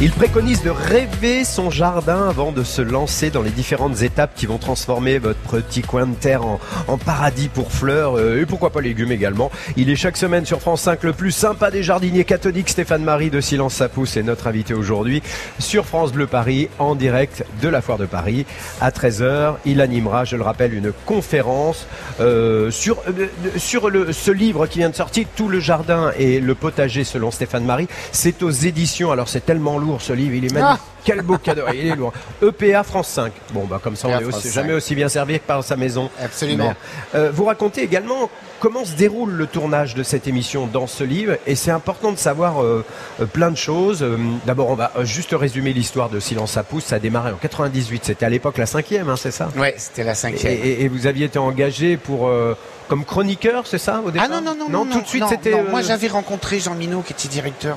Il 0.02 0.12
préconise 0.12 0.62
de 0.62 0.70
rêver 0.70 1.44
son 1.44 1.68
jardin 1.68 2.26
avant 2.26 2.52
de 2.52 2.64
se 2.64 2.80
lancer 2.80 3.28
dans 3.28 3.42
les 3.42 3.50
différentes 3.50 4.00
étapes 4.00 4.30
qui 4.34 4.46
vont 4.46 4.56
transformer 4.56 5.18
votre 5.18 5.60
petit 5.60 5.82
coin 5.82 6.06
de 6.06 6.14
terre 6.14 6.40
en, 6.42 6.96
paradis 6.96 7.48
pour 7.48 7.70
fleurs 7.70 8.16
euh, 8.16 8.40
et 8.40 8.46
pourquoi 8.46 8.70
pas 8.70 8.80
légumes 8.80 9.12
également. 9.12 9.50
Il 9.76 9.90
est 9.90 9.96
chaque 9.96 10.16
semaine 10.16 10.46
sur 10.46 10.60
France 10.62 10.80
5 10.82 11.02
le 11.02 11.12
plus 11.12 11.32
sympa 11.32 11.70
des 11.70 11.82
jardiniers 11.82 12.24
catholiques. 12.24 12.70
Stéphane 12.70 13.04
Marie 13.04 13.28
de 13.28 13.42
Silence 13.42 13.74
ça 13.74 13.90
pousse 13.90 14.16
est 14.16 14.22
notre 14.22 14.46
invité 14.46 14.72
aujourd'hui 14.72 15.22
sur 15.58 15.84
France 15.84 16.12
Bleu 16.12 16.26
Paris 16.26 16.70
en 16.78 16.94
direct 16.94 17.44
de 17.60 17.68
la 17.68 17.82
foire 17.82 17.98
de 17.98 18.06
Paris 18.06 18.46
à 18.80 18.92
13h. 18.92 19.56
Il 19.66 19.82
animera, 19.82 20.24
je 20.24 20.36
le 20.36 20.42
rappelle, 20.42 20.72
une 20.72 20.92
conférence 21.04 21.86
euh, 22.20 22.70
sur 22.70 23.02
euh, 23.06 24.12
ce 24.12 24.30
livre 24.30 24.66
qui 24.66 24.78
vient 24.78 24.88
de 24.88 24.96
sortir, 24.96 25.26
Tout 25.36 25.48
le 25.48 25.60
jardin 25.60 26.10
et 26.18 26.40
le 26.40 26.54
potager 26.54 27.04
selon 27.04 27.30
Stéphane 27.30 27.66
Marie. 27.66 27.88
C'est 28.12 28.42
aux 28.42 28.50
éditions. 28.50 29.12
Alors 29.12 29.28
c'est 29.28 29.44
tellement 29.44 29.76
lourd 29.76 29.89
ce 29.98 30.12
livre, 30.12 30.34
il 30.34 30.44
est 30.44 30.52
magnifique. 30.52 30.80
Ah. 30.82 30.94
Quel 31.02 31.22
beau 31.22 31.38
cadeau, 31.38 31.62
il 31.72 31.86
est 31.86 31.96
lourd. 31.96 32.12
EPA 32.42 32.82
France 32.82 33.08
5. 33.08 33.32
Bon 33.54 33.64
bah 33.64 33.80
comme 33.82 33.96
ça 33.96 34.06
on 34.08 34.10
EPA 34.10 34.20
est 34.20 34.24
aussi- 34.26 34.40
France 34.42 34.52
jamais 34.54 34.68
5. 34.68 34.74
aussi 34.76 34.94
bien 34.94 35.08
servi 35.08 35.40
que 35.40 35.44
par 35.46 35.64
sa 35.64 35.76
maison. 35.76 36.10
Absolument. 36.22 36.74
Euh, 37.14 37.30
vous 37.32 37.44
racontez 37.46 37.82
également 37.82 38.28
comment 38.60 38.84
se 38.84 38.92
déroule 38.94 39.30
le 39.32 39.46
tournage 39.46 39.94
de 39.94 40.02
cette 40.02 40.28
émission 40.28 40.66
dans 40.66 40.86
ce 40.86 41.02
livre 41.02 41.36
et 41.46 41.54
c'est 41.54 41.70
important 41.70 42.12
de 42.12 42.18
savoir 42.18 42.62
euh, 42.62 42.84
euh, 43.20 43.24
plein 43.24 43.50
de 43.50 43.56
choses. 43.56 44.04
D'abord 44.44 44.68
on 44.68 44.74
va 44.74 44.92
juste 45.04 45.30
résumer 45.32 45.72
l'histoire 45.72 46.10
de 46.10 46.20
Silence 46.20 46.58
à 46.58 46.62
pouce. 46.64 46.84
Ça 46.84 46.96
a 46.96 46.98
démarré 46.98 47.32
en 47.32 47.36
98. 47.36 48.04
C'était 48.04 48.26
à 48.26 48.28
l'époque 48.28 48.58
la 48.58 48.66
cinquième, 48.66 49.08
hein, 49.08 49.16
c'est 49.16 49.30
ça? 49.30 49.48
Ouais, 49.56 49.74
c'était 49.78 50.04
la 50.04 50.12
et, 50.12 50.14
cinquième. 50.14 50.52
et- 50.52 50.82
et 50.82 50.88
vous 50.88 51.06
aviez 51.06 51.24
été 51.26 51.38
engagé 51.38 51.96
pour 51.96 52.28
euh, 52.28 52.54
comme 52.90 53.04
chroniqueur, 53.04 53.68
c'est 53.68 53.78
ça 53.78 54.02
au 54.04 54.10
départ 54.10 54.26
Ah 54.28 54.40
non, 54.40 54.40
non, 54.42 54.56
non, 54.68 54.84
non, 54.84 54.92
tout 54.92 55.00
de 55.00 55.06
suite 55.06 55.22
c'était. 55.28 55.52
non. 55.52 55.58
euh, 55.60 55.70
Moi, 55.70 55.80
j'avais 55.80 56.08
rencontré 56.08 56.58
Jean 56.58 56.74
Minot, 56.74 57.02
qui 57.02 57.12
était 57.12 57.28
directeur 57.28 57.76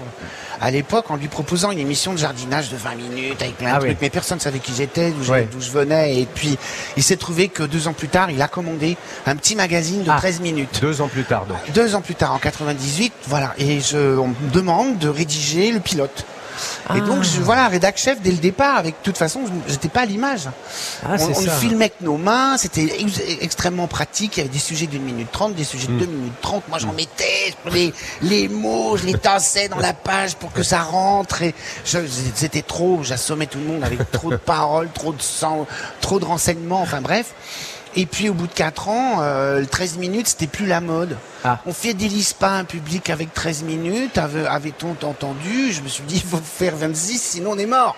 à 0.59 0.71
l'époque, 0.71 1.11
en 1.11 1.17
lui 1.17 1.27
proposant 1.27 1.69
une 1.69 1.77
émission 1.77 2.13
de 2.13 2.17
jardinage 2.17 2.69
de 2.71 2.77
20 2.77 2.95
minutes 2.95 3.39
avec 3.43 3.55
plein 3.57 3.73
Ah 3.75 3.77
de 3.77 3.83
oui. 3.83 3.89
trucs. 3.89 4.01
Mais 4.01 4.09
personne 4.09 4.37
ne 4.39 4.41
savait 4.41 4.57
qui 4.57 4.73
j'étais, 4.75 5.11
d'où 5.11 5.23
je- 5.23 5.31
Ouais. 5.31 5.47
d'où 5.51 5.61
je 5.61 5.69
venais. 5.69 6.19
Et 6.19 6.25
puis, 6.25 6.57
il 6.97 7.03
s'est 7.03 7.17
trouvé 7.17 7.47
que 7.47 7.61
deux 7.61 7.87
ans 7.87 7.93
plus 7.93 8.07
tard, 8.07 8.31
il 8.31 8.41
a 8.41 8.47
commandé 8.47 8.97
un 9.27 9.35
petit 9.35 9.55
magazine 9.55 10.03
de 10.03 10.09
Ah. 10.09 10.15
13 10.17 10.39
minutes. 10.41 10.79
deux 10.81 10.99
ans 10.99 11.07
plus 11.09 11.25
tard 11.25 11.45
donc. 11.45 11.57
Deux 11.75 11.93
ans 11.93 12.01
plus 12.01 12.15
tard, 12.15 12.33
en 12.33 12.39
98, 12.39 13.13
voilà. 13.27 13.53
Et 13.59 13.81
je, 13.81 14.17
on 14.17 14.29
me 14.29 14.51
demande 14.51 14.97
de 14.97 15.09
rédiger 15.09 15.71
le 15.71 15.79
pilote. 15.79 16.25
Et 16.95 17.01
donc, 17.01 17.23
je, 17.23 17.41
voilà, 17.41 17.67
rédac 17.67 17.97
chef 17.97 18.21
dès 18.21 18.31
le 18.31 18.37
départ. 18.37 18.77
Avec 18.77 18.95
de 18.95 19.03
toute 19.03 19.17
façon, 19.17 19.41
j'étais 19.67 19.89
pas 19.89 20.01
à 20.01 20.05
l'image. 20.05 20.49
Ah, 21.05 21.15
on 21.19 21.33
filmait 21.33 21.85
avec 21.85 22.01
nos 22.01 22.17
mains, 22.17 22.57
c'était 22.57 22.83
ex- 23.01 23.21
extrêmement 23.41 23.87
pratique. 23.87 24.37
Il 24.37 24.39
y 24.39 24.41
avait 24.41 24.49
des 24.53 24.59
sujets 24.59 24.87
d'une 24.87 25.03
minute 25.03 25.31
trente, 25.31 25.55
des 25.55 25.63
sujets 25.63 25.87
de 25.87 25.93
Mm. 25.93 25.99
deux 25.99 26.05
minutes 26.05 26.41
trente. 26.41 26.63
Moi, 26.69 26.79
j'en 26.79 26.93
mettais 26.93 27.53
prenais 27.63 27.93
les 28.21 28.47
mots, 28.47 28.97
je 28.97 29.05
les 29.05 29.13
tassais 29.17 29.67
dans 29.69 29.79
la 29.79 29.93
page 29.93 30.35
pour 30.35 30.51
que 30.51 30.63
ça 30.63 30.81
rentre. 30.81 31.41
Et 31.41 31.53
c'était 31.83 32.61
trop. 32.61 33.01
J'assommais 33.03 33.45
tout 33.47 33.59
le 33.59 33.65
monde 33.65 33.83
avec 33.83 34.11
trop 34.11 34.29
de 34.31 34.35
paroles, 34.37 34.89
trop 34.93 35.13
de 35.13 35.21
sang, 35.21 35.65
trop 36.01 36.19
de 36.19 36.25
renseignements. 36.25 36.81
Enfin 36.81 37.01
bref. 37.01 37.33
Et 37.95 38.05
puis 38.05 38.29
au 38.29 38.33
bout 38.33 38.47
de 38.47 38.53
4 38.53 38.89
ans, 38.89 39.17
euh, 39.21 39.59
le 39.59 39.67
13 39.67 39.97
minutes, 39.97 40.27
c'était 40.27 40.47
plus 40.47 40.65
la 40.65 40.81
mode. 40.81 41.15
Ah. 41.45 41.59
On 41.65 41.73
fidélise 41.73 42.33
pas 42.33 42.51
un 42.51 42.63
public 42.63 43.09
avec 43.09 43.33
13 43.33 43.63
minutes, 43.63 44.17
avait- 44.17 44.47
avait-on 44.47 44.95
entendu 45.05 45.71
Je 45.73 45.81
me 45.81 45.87
suis 45.89 46.03
dit, 46.03 46.15
il 46.15 46.21
faut 46.29 46.39
faire 46.43 46.75
26, 46.75 47.21
sinon 47.21 47.51
on 47.51 47.57
est 47.57 47.65
mort. 47.65 47.95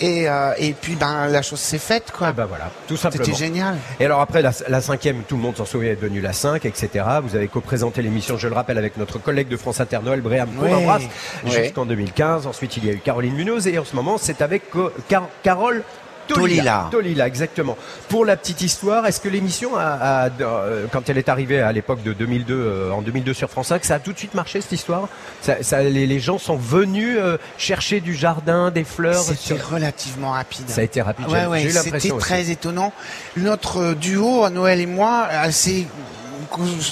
Et, 0.00 0.28
euh, 0.28 0.52
et 0.58 0.72
puis 0.72 0.96
ben 0.96 1.28
la 1.28 1.42
chose 1.42 1.60
s'est 1.60 1.78
faite, 1.78 2.10
quoi. 2.12 2.28
Ah 2.28 2.32
bah 2.32 2.46
voilà, 2.46 2.70
tout 2.88 2.96
simplement. 2.96 3.24
C'était 3.24 3.36
génial. 3.36 3.76
Et 4.00 4.04
alors 4.04 4.20
après, 4.20 4.42
la, 4.42 4.50
la 4.68 4.80
cinquième, 4.80 5.22
tout 5.22 5.36
le 5.36 5.42
monde 5.42 5.56
s'en 5.56 5.64
souvient, 5.64 5.92
est 5.92 5.96
devenue 5.96 6.20
la 6.20 6.32
5, 6.32 6.64
etc. 6.64 7.04
Vous 7.22 7.36
avez 7.36 7.46
co-présenté 7.48 8.02
l'émission, 8.02 8.36
je 8.36 8.48
le 8.48 8.54
rappelle, 8.54 8.78
avec 8.78 8.96
notre 8.96 9.18
collègue 9.18 9.48
de 9.48 9.56
France 9.56 9.80
Inter, 9.80 10.00
Noël 10.04 10.20
Bréham, 10.20 10.48
qu'on 10.58 10.74
embrasse, 10.74 11.02
jusqu'en 11.46 11.86
2015. 11.86 12.46
Ensuite, 12.48 12.76
il 12.78 12.84
y 12.86 12.90
a 12.90 12.92
eu 12.94 12.98
Caroline 12.98 13.34
Munoz, 13.34 13.66
et 13.68 13.78
en 13.78 13.84
ce 13.84 13.94
moment, 13.94 14.18
c'est 14.20 14.42
avec 14.42 14.70
Co- 14.70 14.90
Car- 15.08 15.28
Carole 15.42 15.82
Tolila. 16.28 16.88
Tolila. 16.90 17.26
Exactement. 17.26 17.76
Pour 18.08 18.24
la 18.24 18.36
petite 18.36 18.60
histoire, 18.62 19.06
est-ce 19.06 19.20
que 19.20 19.28
l'émission, 19.28 19.76
a, 19.76 20.26
a- 20.26 20.28
euh, 20.40 20.86
quand 20.92 21.08
elle 21.08 21.18
est 21.18 21.28
arrivée 21.28 21.60
à 21.60 21.72
l'époque 21.72 22.02
de 22.02 22.12
2002, 22.12 22.54
euh, 22.54 22.90
en 22.92 23.02
2002 23.02 23.34
sur 23.34 23.50
France 23.50 23.68
5, 23.68 23.84
ça 23.84 23.96
a 23.96 23.98
tout 23.98 24.12
de 24.12 24.18
suite 24.18 24.34
marché 24.34 24.60
cette 24.60 24.72
histoire? 24.72 25.08
Ça, 25.40 25.62
ça- 25.62 25.82
les, 25.82 26.06
les 26.06 26.20
gens 26.20 26.38
sont 26.38 26.56
venus 26.56 27.16
euh, 27.18 27.36
chercher 27.58 28.00
du 28.00 28.14
jardin, 28.14 28.70
des 28.70 28.84
fleurs. 28.84 29.22
C'était 29.22 29.36
sur- 29.58 29.68
relativement 29.70 30.30
rapide. 30.32 30.68
Ça 30.68 30.80
a 30.80 30.84
été 30.84 31.02
rapide. 31.02 31.26
Ouais, 31.28 31.46
ouais, 31.46 31.68
c'était 31.70 32.08
très 32.18 32.50
étonnant. 32.50 32.92
Notre 33.36 33.94
duo, 33.94 34.48
Noël 34.50 34.80
et 34.80 34.86
moi, 34.86 35.24
assez, 35.30 35.86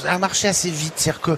a 0.08 0.18
marché 0.18 0.49
assez 0.49 0.70
vite. 0.70 0.94
C'est-à-dire 0.96 1.20
que, 1.20 1.32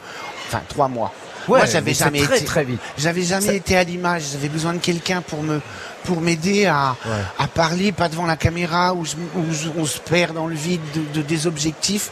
enfin, 0.48 0.60
trois 0.68 0.88
mois. 0.88 1.12
Ouais, 1.48 1.58
moi, 1.58 1.66
j'avais 1.66 1.94
jamais 1.94 2.22
très, 2.22 2.36
été, 2.38 2.44
très 2.46 2.64
vite. 2.64 2.80
j'avais 2.98 3.22
jamais 3.22 3.46
Ça- 3.46 3.54
été 3.54 3.76
à 3.76 3.84
l'image. 3.84 4.22
J'avais 4.32 4.48
besoin 4.48 4.72
de 4.74 4.78
quelqu'un 4.78 5.22
pour 5.22 5.42
me, 5.42 5.60
pour 6.04 6.20
m'aider 6.20 6.66
à, 6.66 6.96
Ouais. 7.04 7.12
à 7.38 7.46
parler, 7.48 7.92
pas 7.92 8.08
devant 8.08 8.26
la 8.26 8.36
caméra 8.36 8.94
où, 8.94 9.04
je- 9.04 9.16
où 9.36 9.52
je- 9.52 9.68
on 9.76 9.84
se 9.86 9.98
perd 9.98 10.34
dans 10.34 10.46
le 10.46 10.54
vide 10.54 10.80
de, 10.94 11.20
de- 11.20 11.26
des 11.26 11.46
objectifs. 11.46 12.10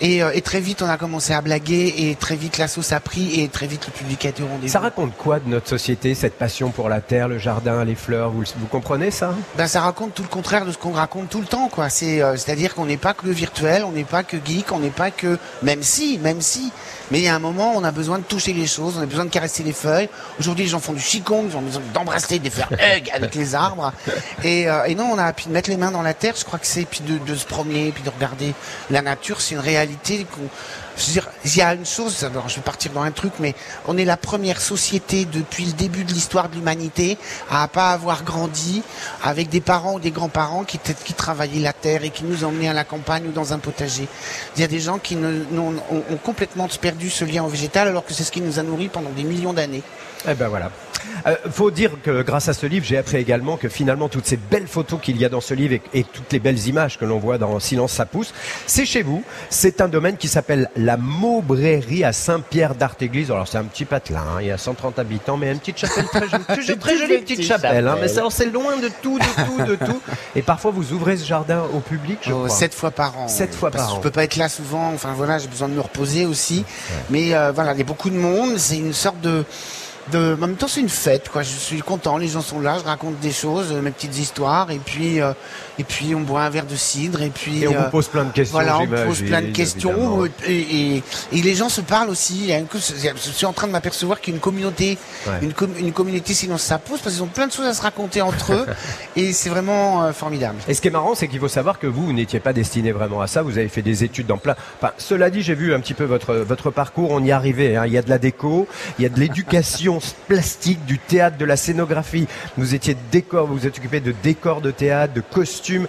Et, 0.00 0.20
euh, 0.20 0.32
et 0.34 0.40
très 0.40 0.58
vite, 0.58 0.82
on 0.82 0.88
a 0.88 0.96
commencé 0.96 1.32
à 1.32 1.40
blaguer 1.42 1.94
et 1.96 2.16
très 2.16 2.34
vite, 2.34 2.58
la 2.58 2.66
sauce 2.66 2.90
a 2.90 2.98
pris 2.98 3.40
et 3.40 3.46
très 3.48 3.68
vite, 3.68 3.86
le 3.86 3.92
public 3.92 4.24
a 4.26 4.30
été 4.30 4.42
au 4.42 4.48
rendez-vous. 4.48 4.72
Ça 4.72 4.80
raconte 4.80 5.16
quoi 5.16 5.38
de 5.38 5.48
notre 5.48 5.68
société, 5.68 6.16
cette 6.16 6.36
passion 6.36 6.70
pour 6.70 6.88
la 6.88 7.00
terre, 7.00 7.28
le 7.28 7.38
jardin, 7.38 7.84
les 7.84 7.94
fleurs? 7.94 8.30
Vous, 8.30 8.42
vous 8.56 8.66
comprenez 8.66 9.12
ça? 9.12 9.32
Ben, 9.56 9.68
ça 9.68 9.80
raconte 9.82 10.12
tout 10.14 10.22
le 10.24 10.28
contraire 10.28 10.66
de 10.66 10.72
ce 10.72 10.78
qu'on 10.78 10.90
raconte 10.90 11.28
tout 11.28 11.40
le 11.40 11.46
temps, 11.46 11.68
quoi. 11.68 11.88
C'est, 11.88 12.20
euh, 12.20 12.36
c'est-à-dire 12.36 12.74
qu'on 12.74 12.86
n'est 12.86 12.96
pas 12.96 13.14
que 13.14 13.26
le 13.26 13.32
virtuel, 13.32 13.84
on 13.84 13.92
n'est 13.92 14.02
pas 14.02 14.24
que 14.24 14.38
geek, 14.44 14.72
on 14.72 14.80
n'est 14.80 14.90
pas 14.90 15.12
que, 15.12 15.38
même 15.62 15.84
si, 15.84 16.18
même 16.18 16.40
si. 16.40 16.72
Mais 17.10 17.18
il 17.18 17.24
y 17.24 17.28
a 17.28 17.34
un 17.34 17.38
moment, 17.38 17.72
on 17.74 17.84
a 17.84 17.90
besoin 17.90 18.18
de 18.18 18.24
toucher 18.24 18.52
les 18.52 18.66
choses, 18.66 18.96
on 18.98 19.02
a 19.02 19.06
besoin 19.06 19.24
de 19.24 19.30
caresser 19.30 19.62
les 19.62 19.72
feuilles. 19.72 20.08
Aujourd'hui, 20.38 20.64
les 20.64 20.70
gens 20.70 20.80
font 20.80 20.92
du 20.92 21.02
qigong, 21.02 21.46
ils 21.48 21.56
ont 21.56 21.62
besoin 21.62 21.82
d'embrasser, 21.92 22.38
de 22.38 22.50
faire 22.50 22.68
hug 22.72 23.10
avec 23.12 23.34
les 23.34 23.54
arbres. 23.54 23.92
Et, 24.42 24.68
euh, 24.68 24.84
et 24.84 24.94
non, 24.94 25.10
on 25.12 25.18
a 25.18 25.32
puis 25.32 25.46
de 25.46 25.52
mettre 25.52 25.70
les 25.70 25.76
mains 25.76 25.90
dans 25.90 26.02
la 26.02 26.14
terre. 26.14 26.34
Je 26.36 26.44
crois 26.44 26.58
que 26.58 26.66
c'est 26.66 26.84
puis 26.84 27.00
de, 27.00 27.18
de 27.18 27.34
se 27.34 27.46
promener, 27.46 27.92
puis 27.92 28.02
de 28.02 28.10
regarder 28.10 28.54
la 28.90 29.02
nature. 29.02 29.40
C'est 29.40 29.54
une 29.54 29.60
réalité 29.60 30.26
qu'on, 30.30 30.48
je 30.96 31.06
veux 31.06 31.12
dire, 31.12 31.28
il 31.44 31.56
y 31.56 31.62
a 31.62 31.74
une 31.74 31.86
chose, 31.86 32.24
alors 32.24 32.48
je 32.48 32.56
vais 32.56 32.62
partir 32.62 32.92
dans 32.92 33.02
un 33.02 33.10
truc, 33.10 33.32
mais 33.38 33.54
on 33.86 33.96
est 33.96 34.04
la 34.04 34.16
première 34.16 34.60
société 34.60 35.24
depuis 35.24 35.64
le 35.64 35.72
début 35.72 36.04
de 36.04 36.12
l'histoire 36.12 36.48
de 36.48 36.54
l'humanité 36.54 37.18
à 37.50 37.66
pas 37.68 37.90
avoir 37.90 38.24
grandi 38.24 38.82
avec 39.22 39.48
des 39.48 39.60
parents 39.60 39.94
ou 39.94 40.00
des 40.00 40.10
grands-parents 40.10 40.64
qui, 40.64 40.78
travaillaient 41.14 41.60
la 41.60 41.72
terre 41.72 42.04
et 42.04 42.10
qui 42.10 42.24
nous 42.24 42.44
emmenaient 42.44 42.68
à 42.68 42.72
la 42.72 42.84
campagne 42.84 43.26
ou 43.26 43.32
dans 43.32 43.52
un 43.52 43.58
potager. 43.58 44.08
Il 44.56 44.60
y 44.60 44.64
a 44.64 44.68
des 44.68 44.80
gens 44.80 44.98
qui 44.98 45.16
ne, 45.16 45.44
ont, 45.58 45.74
ont 45.90 46.16
complètement 46.16 46.68
perdu 46.80 47.10
ce 47.10 47.24
lien 47.24 47.44
au 47.44 47.48
végétal 47.48 47.88
alors 47.88 48.04
que 48.04 48.12
c'est 48.12 48.24
ce 48.24 48.32
qui 48.32 48.40
nous 48.40 48.58
a 48.58 48.62
nourris 48.62 48.88
pendant 48.88 49.10
des 49.10 49.24
millions 49.24 49.52
d'années. 49.52 49.82
Eh 50.28 50.34
ben 50.34 50.48
voilà. 50.48 50.70
Euh, 51.26 51.36
faut 51.50 51.70
dire 51.70 51.92
que 52.02 52.22
grâce 52.22 52.48
à 52.48 52.52
ce 52.52 52.66
livre, 52.66 52.84
j'ai 52.84 52.96
appris 52.98 53.16
également 53.18 53.56
que 53.56 53.68
finalement 53.68 54.08
toutes 54.08 54.26
ces 54.26 54.36
belles 54.36 54.66
photos 54.66 55.00
qu'il 55.00 55.16
y 55.16 55.24
a 55.24 55.28
dans 55.28 55.40
ce 55.40 55.54
livre 55.54 55.74
et, 55.74 55.82
et 56.00 56.04
toutes 56.04 56.32
les 56.32 56.38
belles 56.40 56.66
images 56.66 56.98
que 56.98 57.04
l'on 57.04 57.18
voit 57.18 57.38
dans 57.38 57.58
Silence 57.60 57.92
ça 57.92 58.06
pousse, 58.06 58.32
c'est 58.66 58.86
chez 58.86 59.02
vous. 59.02 59.22
C'est 59.50 59.80
un 59.80 59.88
domaine 59.88 60.16
qui 60.16 60.28
s'appelle 60.28 60.68
la 60.76 60.96
Maubrairie 60.96 62.04
à 62.04 62.12
Saint-Pierre 62.12 62.74
d'Artéglise. 62.74 63.30
Alors 63.30 63.48
c'est 63.48 63.58
un 63.58 63.64
petit 63.64 63.84
patelin, 63.84 64.20
hein, 64.20 64.38
il 64.40 64.46
y 64.48 64.50
a 64.50 64.58
130 64.58 64.98
habitants, 64.98 65.36
mais 65.36 65.50
une 65.52 65.58
petite 65.58 65.78
chapelle 65.78 66.06
très 66.06 66.28
jolie, 66.28 66.44
très, 66.64 66.76
très 66.76 66.96
jolie 66.98 67.18
petite 67.18 67.42
chapelle. 67.42 67.86
hein, 67.88 67.96
mais 68.00 68.08
c'est 68.08 68.46
loin 68.52 68.76
de 68.76 68.88
tout, 69.02 69.18
de 69.18 69.44
tout, 69.46 69.62
de 69.64 69.76
tout. 69.76 70.00
Et 70.36 70.42
parfois 70.42 70.70
vous 70.70 70.92
ouvrez 70.92 71.16
ce 71.16 71.24
jardin 71.26 71.62
au 71.74 71.80
public, 71.80 72.18
je 72.22 72.32
Oh, 72.32 72.44
crois. 72.44 72.48
sept 72.48 72.74
fois 72.74 72.90
par 72.90 73.18
an. 73.18 73.28
Sept 73.28 73.54
fois 73.54 73.70
Parce 73.70 73.84
par 73.84 73.90
que 73.92 73.94
an. 73.94 73.96
Je 73.98 74.02
peux 74.02 74.10
pas 74.10 74.24
être 74.24 74.36
là 74.36 74.48
souvent. 74.48 74.92
Enfin 74.94 75.12
voilà, 75.16 75.38
j'ai 75.38 75.48
besoin 75.48 75.68
de 75.68 75.74
me 75.74 75.80
reposer 75.80 76.26
aussi. 76.26 76.64
Mais 77.10 77.34
euh, 77.34 77.52
voilà, 77.52 77.72
il 77.72 77.78
y 77.78 77.82
a 77.82 77.84
beaucoup 77.84 78.10
de 78.10 78.16
monde. 78.16 78.56
C'est 78.58 78.76
une 78.78 78.92
sorte 78.92 79.20
de 79.20 79.44
de, 80.10 80.34
en 80.34 80.46
même 80.46 80.56
temps, 80.56 80.66
c'est 80.68 80.80
une 80.80 80.88
fête, 80.88 81.28
quoi. 81.28 81.42
Je 81.42 81.48
suis 81.56 81.80
content, 81.80 82.16
les 82.16 82.28
gens 82.28 82.40
sont 82.40 82.60
là, 82.60 82.76
je 82.78 82.84
raconte 82.84 83.20
des 83.20 83.30
choses, 83.30 83.68
euh, 83.72 83.80
mes 83.80 83.90
petites 83.92 84.18
histoires, 84.18 84.70
et 84.70 84.78
puis, 84.78 85.20
euh, 85.20 85.32
et 85.78 85.84
puis 85.84 86.14
on 86.14 86.20
boit 86.20 86.42
un 86.42 86.50
verre 86.50 86.66
de 86.66 86.74
cidre, 86.74 87.22
et 87.22 87.30
puis. 87.30 87.62
Et 87.62 87.68
on 87.68 87.74
euh, 87.74 87.84
vous 87.84 87.90
pose 87.90 88.08
plein 88.08 88.24
de 88.24 88.32
questions. 88.32 88.52
voilà, 88.58 88.78
on 88.80 88.86
pose 88.86 89.22
plein 89.22 89.42
de 89.42 89.52
questions 89.52 90.22
euh, 90.24 90.28
et, 90.46 90.96
et, 90.96 91.02
et 91.32 91.42
les 91.42 91.54
gens 91.54 91.68
se 91.68 91.80
parlent 91.80 92.10
aussi. 92.10 92.50
Une, 92.52 92.66
je 92.74 93.30
suis 93.30 93.46
en 93.46 93.52
train 93.52 93.66
de 93.68 93.72
m'apercevoir 93.72 94.20
qu'il 94.20 94.32
y 94.32 94.34
a 94.34 94.36
une 94.36 94.40
communauté, 94.40 94.98
Ouais. 95.26 95.34
une, 95.42 95.52
com- 95.52 95.72
une 95.78 95.92
communauté 95.92 96.34
sinon 96.34 96.58
ça 96.58 96.78
pousse 96.78 97.00
parce 97.00 97.14
qu'ils 97.14 97.22
ont 97.22 97.28
plein 97.28 97.46
de 97.46 97.52
choses 97.52 97.66
à 97.66 97.74
se 97.74 97.82
raconter 97.82 98.22
entre 98.22 98.52
eux 98.54 98.66
et 99.14 99.32
c'est 99.32 99.50
vraiment 99.50 100.02
euh, 100.02 100.12
formidable. 100.12 100.56
Et 100.66 100.74
ce 100.74 100.80
qui 100.80 100.88
est 100.88 100.90
marrant, 100.92 101.14
c'est 101.14 101.28
qu'il 101.28 101.38
faut 101.38 101.46
savoir 101.48 101.78
que 101.78 101.86
vous, 101.86 102.06
vous 102.06 102.12
n'étiez 102.12 102.40
pas 102.40 102.52
destiné 102.52 102.90
vraiment 102.90 103.20
à 103.20 103.28
ça. 103.28 103.42
Vous 103.42 103.56
avez 103.58 103.68
fait 103.68 103.82
des 103.82 104.02
études 104.02 104.26
dans 104.26 104.38
plein. 104.38 104.56
Enfin, 104.80 104.92
cela 104.98 105.30
dit, 105.30 105.42
j'ai 105.42 105.54
vu 105.54 105.74
un 105.74 105.80
petit 105.80 105.94
peu 105.94 106.04
votre 106.04 106.34
votre 106.34 106.70
parcours. 106.70 107.10
On 107.12 107.22
y 107.22 107.30
arrivait. 107.30 107.76
Hein. 107.76 107.84
Il 107.86 107.92
y 107.92 107.98
a 107.98 108.02
de 108.02 108.10
la 108.10 108.18
déco, 108.18 108.66
il 108.98 109.02
y 109.02 109.06
a 109.06 109.08
de 109.08 109.20
l'éducation 109.20 109.91
plastique, 110.28 110.84
du 110.84 110.98
théâtre, 110.98 111.36
de 111.36 111.44
la 111.44 111.56
scénographie. 111.56 112.26
Vous 112.56 112.74
étiez 112.74 112.96
décor, 113.10 113.46
vous 113.46 113.56
vous 113.56 113.66
êtes 113.66 113.78
occupé 113.78 114.00
de 114.00 114.14
décors 114.22 114.60
de 114.60 114.70
théâtre, 114.70 115.12
de 115.14 115.20
costumes. 115.20 115.86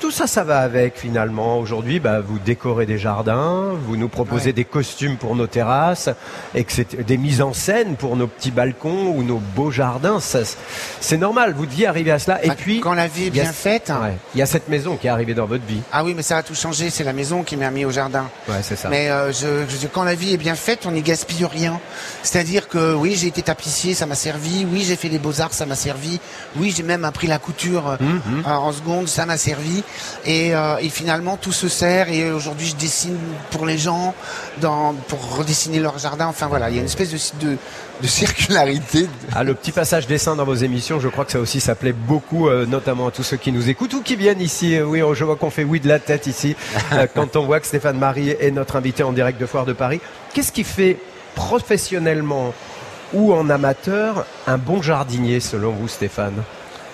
Tout 0.00 0.10
ça, 0.10 0.26
ça 0.26 0.42
va 0.44 0.58
avec 0.58 0.98
finalement. 0.98 1.58
Aujourd'hui, 1.60 2.00
bah, 2.00 2.20
vous 2.20 2.38
décorez 2.38 2.84
des 2.84 2.98
jardins, 2.98 3.70
vous 3.86 3.96
nous 3.96 4.08
proposez 4.08 4.46
Ouais. 4.46 4.52
des 4.52 4.64
costumes 4.64 5.16
pour 5.16 5.34
nos 5.36 5.46
terrasses, 5.46 6.10
etc., 6.54 6.84
des 7.06 7.16
mises 7.16 7.40
en 7.40 7.52
scène 7.54 7.94
pour 7.96 8.16
nos 8.16 8.26
petits 8.26 8.50
balcons 8.50 9.14
ou 9.16 9.22
nos 9.22 9.38
beaux 9.38 9.70
jardins. 9.70 10.18
C'est 11.00 11.16
normal. 11.16 11.54
Vous 11.56 11.64
deviez 11.64 11.86
arriver 11.86 12.10
à 12.10 12.18
cela. 12.18 12.44
Et 12.44 12.48
Bah, 12.48 12.54
puis, 12.58 12.80
quand 12.80 12.92
la 12.92 13.06
vie 13.06 13.24
est 13.26 13.28
a- 13.28 13.30
bien 13.30 13.52
faite, 13.52 13.88
hein. 13.88 14.00
Ouais. 14.02 14.14
Il 14.34 14.40
y 14.40 14.42
a 14.42 14.46
cette 14.46 14.68
maison 14.68 14.96
qui 14.96 15.06
est 15.06 15.10
arrivée 15.10 15.32
dans 15.32 15.46
votre 15.46 15.64
vie. 15.64 15.80
ah 15.92 16.04
oui, 16.04 16.12
mais 16.14 16.22
ça 16.22 16.38
a 16.38 16.42
tout 16.42 16.56
changé. 16.56 16.90
C'est 16.90 17.04
la 17.04 17.12
maison 17.12 17.42
qui 17.44 17.56
m'a 17.56 17.70
mis 17.70 17.84
au 17.84 17.90
jardin. 17.90 18.26
Ouais, 18.48 18.56
c'est 18.62 18.76
ça. 18.76 18.88
Mais 18.88 19.08
euh, 19.10 19.32
je, 19.32 19.64
je- 19.68 19.86
quand 19.86 20.02
la 20.04 20.16
vie 20.16 20.34
est 20.34 20.38
bien 20.38 20.56
faite, 20.56 20.80
on 20.86 20.90
n'y 20.90 21.02
gaspille 21.02 21.46
rien. 21.46 21.80
C'est-à-dire 22.22 22.63
Donc 22.74 22.82
euh, 22.82 22.94
oui, 22.94 23.14
j'ai 23.16 23.28
été 23.28 23.42
tapissier, 23.42 23.94
ça 23.94 24.04
m'a 24.06 24.14
servi. 24.16 24.66
Oui, 24.70 24.84
j'ai 24.86 24.96
fait 24.96 25.08
les 25.08 25.18
beaux-arts, 25.18 25.52
ça 25.52 25.64
m'a 25.66 25.76
servi. 25.76 26.18
Oui, 26.56 26.72
j'ai 26.76 26.82
même 26.82 27.04
appris 27.04 27.26
la 27.28 27.38
couture 27.38 27.88
euh, 27.90 27.96
Mhm. 28.00 28.42
en 28.46 28.72
seconde, 28.72 29.08
ça 29.08 29.26
m'a 29.26 29.36
servi. 29.36 29.82
Et, 30.24 30.54
euh, 30.54 30.76
et 30.80 30.88
finalement, 30.88 31.36
tout 31.36 31.52
se 31.52 31.68
sert. 31.68 32.08
Et 32.10 32.32
aujourd'hui, 32.32 32.66
je 32.68 32.74
dessine 32.76 33.16
pour 33.50 33.64
les 33.66 33.78
gens, 33.78 34.14
dans, 34.60 34.94
pour 35.08 35.36
redessiner 35.36 35.78
leur 35.78 35.98
jardin. 35.98 36.26
Enfin 36.26 36.48
voilà, 36.48 36.68
il 36.70 36.74
y 36.74 36.78
a 36.78 36.80
une 36.80 36.86
espèce 36.86 37.10
de, 37.10 37.46
de, 37.46 37.56
de 38.02 38.06
circularité. 38.08 39.08
Ah, 39.34 39.44
le 39.44 39.54
petit 39.54 39.72
passage 39.72 40.06
dessin 40.08 40.34
dans 40.34 40.44
vos 40.44 40.54
émissions, 40.54 40.98
je 40.98 41.08
crois 41.08 41.24
que 41.24 41.32
ça 41.32 41.40
aussi 41.40 41.60
ça 41.60 41.74
plaît 41.76 41.92
beaucoup, 41.94 42.48
euh, 42.48 42.66
notamment 42.66 43.06
à 43.06 43.10
tous 43.12 43.22
ceux 43.22 43.36
qui 43.36 43.52
nous 43.52 43.68
écoutent 43.68 43.94
ou 43.94 44.02
qui 44.02 44.16
viennent 44.16 44.40
ici. 44.40 44.80
Oui, 44.80 45.00
je 45.14 45.24
vois 45.24 45.36
qu'on 45.36 45.50
fait 45.50 45.64
oui 45.64 45.78
de 45.78 45.88
la 45.88 46.00
tête 46.00 46.26
ici 46.26 46.56
quand 47.14 47.36
on 47.36 47.44
voit 47.44 47.60
que 47.60 47.66
Stéphane 47.66 47.98
Marie 47.98 48.30
est 48.30 48.50
notre 48.50 48.74
invité 48.76 49.04
en 49.04 49.12
direct 49.12 49.40
de 49.40 49.46
Foire 49.46 49.64
de 49.64 49.72
Paris. 49.74 50.00
Qu'est-ce 50.32 50.50
qui 50.50 50.64
fait 50.64 50.98
professionnellement 51.34 52.52
ou 53.12 53.32
en 53.32 53.48
amateur 53.50 54.26
un 54.46 54.58
bon 54.58 54.82
jardinier 54.82 55.40
selon 55.40 55.70
vous, 55.70 55.88
Stéphane? 55.88 56.42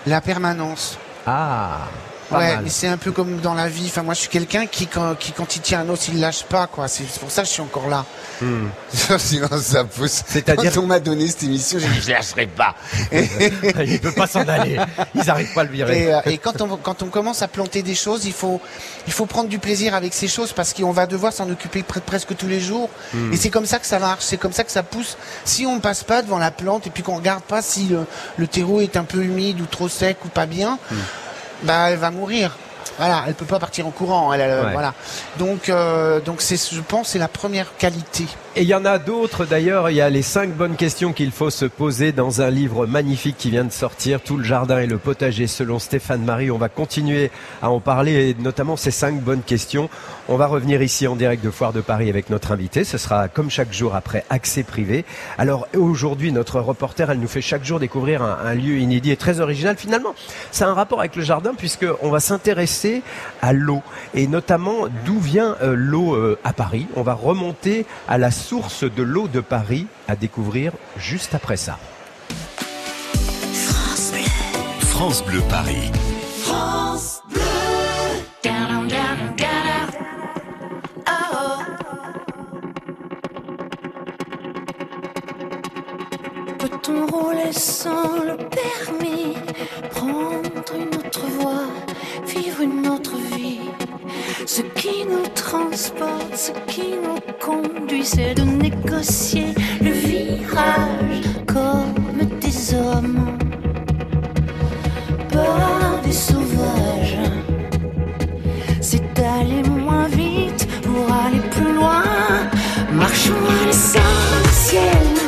La 0.06 0.20
permanence. 0.20 0.99
Ah, 1.26 1.88
pas 2.30 2.38
ouais, 2.38 2.58
c'est 2.68 2.87
un 2.88 2.96
peu 2.96 3.12
comme 3.12 3.38
dans 3.40 3.54
la 3.54 3.68
vie. 3.68 3.84
Enfin, 3.87 4.02
moi, 4.02 4.14
je 4.14 4.20
suis 4.20 4.28
quelqu'un 4.28 4.66
qui, 4.66 4.87
quand, 4.87 5.14
qui, 5.18 5.32
quand 5.32 5.56
il 5.56 5.60
tient 5.60 5.80
un 5.80 5.88
os, 5.90 6.08
il 6.08 6.20
lâche 6.20 6.44
pas, 6.44 6.66
quoi. 6.66 6.88
C'est 6.88 7.04
pour 7.18 7.30
ça 7.30 7.42
que 7.42 7.49
je 7.49 7.52
suis 7.52 7.62
encore 7.62 7.88
là. 7.88 8.04
Hmm. 8.40 8.68
Sinon, 9.18 9.49
ça 9.60 9.84
pousse. 9.84 10.22
C'est-à-dire- 10.26 10.72
Quand 10.72 10.80
on 10.80 10.87
m'a 10.87 11.00
donné 11.00 11.26
cette 11.28 11.42
émission, 11.42 11.78
j'ai 11.78 11.88
dit, 11.88 12.00
je 12.00 12.10
lâcherai 12.10 12.46
pas. 12.46 12.75
Il 13.12 13.92
ne 13.92 13.99
peut 13.99 14.12
pas 14.12 14.26
s'en 14.26 14.46
aller. 14.49 14.78
Ils 15.14 15.25
n'arrivent 15.25 15.52
pas 15.52 15.60
à 15.62 15.64
le 15.64 15.70
virer. 15.70 16.02
Et, 16.04 16.14
euh, 16.14 16.20
et 16.26 16.38
quand 16.38 16.60
on 16.62 16.76
quand 16.76 17.02
on 17.02 17.06
commence 17.08 17.42
à 17.42 17.49
planter 17.49 17.82
des 17.82 17.94
choses, 17.94 18.25
il 18.25 18.32
faut 18.32 18.60
il 19.06 19.12
faut 19.12 19.26
prendre 19.26 19.49
du 19.49 19.58
plaisir 19.58 19.94
avec 19.94 20.14
ces 20.14 20.28
choses 20.28 20.52
parce 20.52 20.72
qu'on 20.72 20.92
va 20.92 21.06
devoir 21.06 21.32
s'en 21.32 21.49
occuper 21.50 21.80
pre- 21.82 22.00
presque 22.00 22.37
tous 22.37 22.46
les 22.49 22.60
jours. 22.60 22.88
Hmm. 23.12 23.32
Et 23.32 23.37
c'est 23.37 23.50
comme 23.50 23.66
ça 23.66 23.78
que 23.78 23.87
ça 23.87 23.99
marche, 23.99 24.22
c'est 24.25 24.37
comme 24.38 24.52
ça 24.52 24.64
que 24.64 24.72
ça 24.72 24.82
pousse. 24.82 25.16
Si 25.44 25.66
on 25.66 25.75
ne 25.76 25.80
passe 25.80 26.04
pas 26.04 26.22
devant 26.22 26.38
la 26.38 26.50
plante 26.50 26.87
et 26.87 26.90
puis 26.90 27.02
qu'on 27.02 27.16
regarde 27.16 27.42
pas 27.42 27.60
si 27.62 27.88
le, 27.88 28.06
le 28.38 28.46
terreau 28.46 28.80
est 28.80 28.96
un 28.96 29.04
peu 29.04 29.22
humide 29.22 29.60
ou 29.60 29.66
trop 29.66 29.88
sec 29.88 30.16
ou 30.25 30.28
pas 30.28 30.46
bien, 30.46 30.78
Hmm. 30.90 30.96
Bah 31.62 31.90
elle 31.90 31.99
va 31.99 32.11
mourir. 32.11 32.57
Voilà, 33.00 33.25
elle 33.26 33.33
peut 33.35 33.47
pas 33.47 33.59
partir 33.59 33.87
en 33.87 33.90
courant. 33.90 34.30
Elle, 34.35 34.42
elle- 34.42 34.50
Ouais. 34.66 34.73
voilà. 34.75 34.92
Donc 35.38 35.71
euh, 35.71 36.21
donc 36.21 36.42
c'est 36.42 36.57
je 36.71 36.83
pense 36.83 37.09
c'est 37.09 37.19
la 37.19 37.28
première 37.28 37.75
qualité. 37.78 38.26
Et 38.57 38.62
il 38.62 38.69
y 38.69 38.75
en 38.75 38.85
a 38.85 38.99
d'autres 38.99 39.47
d'ailleurs. 39.47 39.88
Il 39.88 39.97
y 39.97 40.02
a 40.02 40.11
les 40.11 40.21
cinq 40.23 40.50
bonnes 40.50 40.76
questions 40.76 41.12
qu'il 41.14 41.30
faut 41.30 41.49
se 41.49 41.64
poser 41.64 42.12
dans 42.12 42.42
un 42.42 42.50
livre 42.50 42.85
magnifique 42.87 43.37
qui 43.38 43.49
vient 43.50 43.64
de 43.64 43.73
sortir, 43.73 44.21
Tout 44.21 44.37
le 44.37 44.45
jardin 44.45 44.80
et 44.80 44.87
le 44.87 44.99
potager, 44.99 45.47
selon 45.47 45.78
Stéphane 45.78 46.23
Marie. 46.25 46.50
On 46.50 46.59
va 46.59 46.69
continuer 46.69 47.30
à 47.62 47.71
en 47.71 47.80
parler, 47.80 48.30
et 48.30 48.37
notamment 48.42 48.76
ces 48.76 48.90
cinq 48.90 49.21
bonnes 49.21 49.42
questions. 49.42 49.88
On 50.28 50.37
va 50.37 50.47
revenir 50.47 50.83
ici 50.83 51.07
en 51.07 51.16
direct 51.16 51.42
de 51.42 51.50
Foire 51.50 51.73
de 51.73 51.80
Paris 51.80 52.11
avec 52.11 52.28
notre 52.28 52.52
invité. 52.52 52.85
Ce 52.85 52.99
sera 52.99 53.28
comme 53.28 53.50
chaque 53.50 53.73
jour 53.73 53.95
après 53.95 54.25
accès 54.30 54.62
privé. 54.64 55.04
Alors 55.38 55.66
aujourd'hui, 55.76 56.33
notre 56.33 56.61
reporter, 56.61 57.11
elle 57.11 57.21
nous 57.21 57.28
fait 57.28 57.40
chaque 57.40 57.64
jour 57.64 57.80
découvrir 57.80 58.21
un, 58.23 58.37
un 58.45 58.54
lieu 58.54 58.78
inédit 58.78 59.11
et 59.12 59.16
très 59.16 59.40
original. 59.40 59.76
Finalement, 59.78 60.14
ça 60.50 60.66
a 60.66 60.69
un 60.69 60.75
rapport 60.75 60.99
avec 61.00 61.16
le 61.16 61.23
jardin 61.23 61.52
puisque 61.57 61.87
on 62.02 62.11
va 62.11 62.21
s'intéresser 62.21 62.89
à 63.42 63.52
l'eau 63.52 63.82
et 64.14 64.26
notamment 64.26 64.88
d'où 65.04 65.18
vient 65.18 65.56
euh, 65.62 65.75
l'eau 65.75 66.14
euh, 66.14 66.38
à 66.44 66.52
Paris? 66.52 66.87
On 66.97 67.02
va 67.02 67.14
remonter 67.14 67.87
à 68.09 68.18
la 68.18 68.30
source 68.30 68.85
de 68.85 69.02
l'eau 69.02 69.28
de 69.28 69.40
Paris 69.40 69.87
à 70.09 70.16
découvrir 70.16 70.73
juste 70.97 71.35
après 71.35 71.56
ça. 71.56 71.78
France 73.52 74.12
Bleu. 74.12 74.25
France 74.80 75.25
Bleu 75.25 75.40
Paris. 75.49 75.90
France 76.44 77.23
Bleu. 77.30 77.40
Down, 78.42 78.88
down, 78.88 79.18
down, 79.37 79.88
Oh. 81.09 81.59
Peut-on 86.59 87.06
rouler 87.06 87.52
sans 87.52 88.25
le 88.28 88.37
permis? 88.37 89.37
Prendre 89.90 90.70
une 90.75 90.94
autre 90.94 91.26
voie, 91.38 91.66
une 92.62 92.87
autre 92.88 93.17
vie. 93.37 93.61
Ce 94.47 94.62
qui 94.62 95.05
nous 95.09 95.26
transporte, 95.35 96.35
ce 96.35 96.52
qui 96.71 96.90
nous 97.02 97.21
conduit 97.40 98.05
C'est 98.05 98.35
de 98.35 98.43
négocier 98.43 99.55
le 99.81 99.90
virage 99.90 101.23
comme 101.47 101.95
des 102.40 102.75
hommes. 102.75 103.26
Pas 105.33 106.00
des 106.05 106.12
sauvages. 106.12 107.19
C'est 108.81 109.12
d'aller 109.14 109.62
moins 109.69 110.09
vite 110.09 110.67
pour 110.83 111.12
aller 111.12 111.40
plus 111.50 111.73
loin. 111.73 112.02
Marchons 112.93 113.45
à 113.49 113.67
l'essentiel 113.67 115.19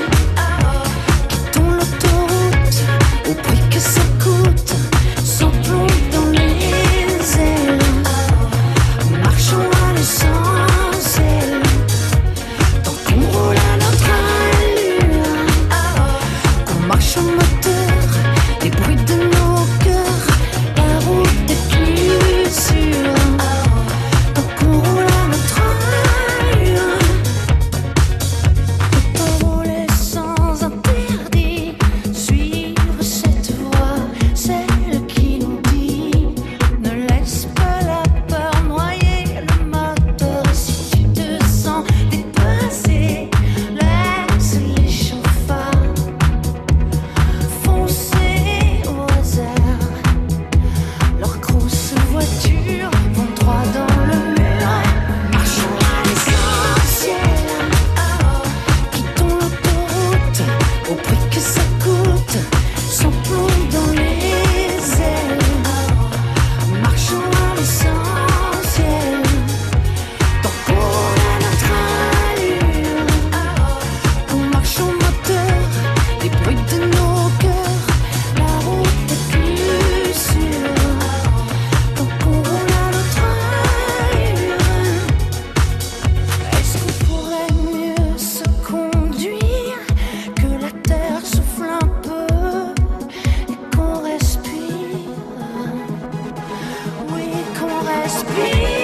last 98.02 98.26
piece. 98.26 98.81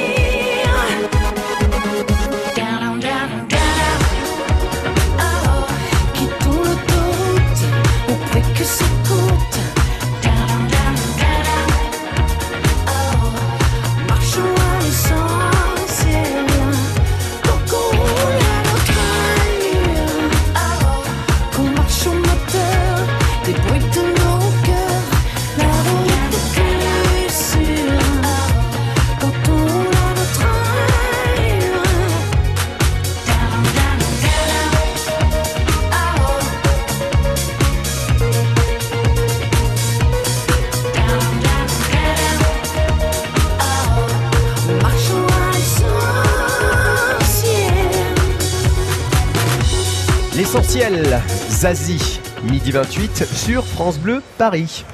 Zazie, 51.58 52.20
midi 52.44 52.70
28 52.70 53.26
sur 53.34 53.66
France 53.66 53.98
Bleu 53.98 54.22
Paris. 54.38 54.84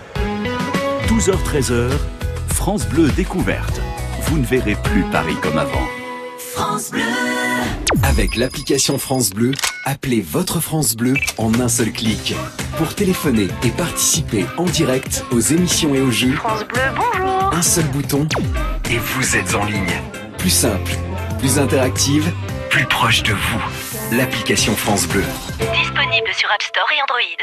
12h-13h, 1.08 1.90
France 2.48 2.86
Bleu 2.86 3.08
découverte. 3.08 3.82
Vous 4.22 4.38
ne 4.38 4.46
verrez 4.46 4.74
plus 4.74 5.02
Paris 5.12 5.36
comme 5.42 5.58
avant. 5.58 5.86
France 6.38 6.90
Bleu. 6.90 7.02
Avec 8.02 8.36
l'application 8.36 8.96
France 8.96 9.28
Bleu, 9.28 9.52
appelez 9.84 10.22
votre 10.22 10.58
France 10.58 10.96
Bleu 10.96 11.12
en 11.36 11.52
un 11.60 11.68
seul 11.68 11.92
clic. 11.92 12.34
Pour 12.78 12.94
téléphoner 12.94 13.48
et 13.62 13.70
participer 13.70 14.46
en 14.56 14.64
direct 14.64 15.22
aux 15.32 15.40
émissions 15.40 15.94
et 15.94 16.00
aux 16.00 16.10
jeux, 16.10 16.32
France 16.32 16.64
Bleu, 16.64 16.80
bonjour. 16.96 17.52
un 17.52 17.60
seul 17.62 17.84
bouton 17.88 18.26
et 18.90 18.96
vous 18.96 19.36
êtes 19.36 19.54
en 19.54 19.66
ligne. 19.66 20.00
Plus 20.38 20.48
simple, 20.48 20.92
plus 21.40 21.58
interactive, 21.58 22.32
plus 22.70 22.86
proche 22.86 23.22
de 23.22 23.34
vous. 23.34 24.16
L'application 24.16 24.74
France 24.74 25.06
Bleu. 25.06 25.24
Disponible 25.72 26.34
sur 26.34 26.50
App 26.50 26.62
Store 26.62 26.88
et 26.92 27.00
Android. 27.02 27.38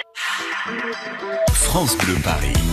France 1.54 1.98
Bleu 1.98 2.16
Paris. 2.24 2.71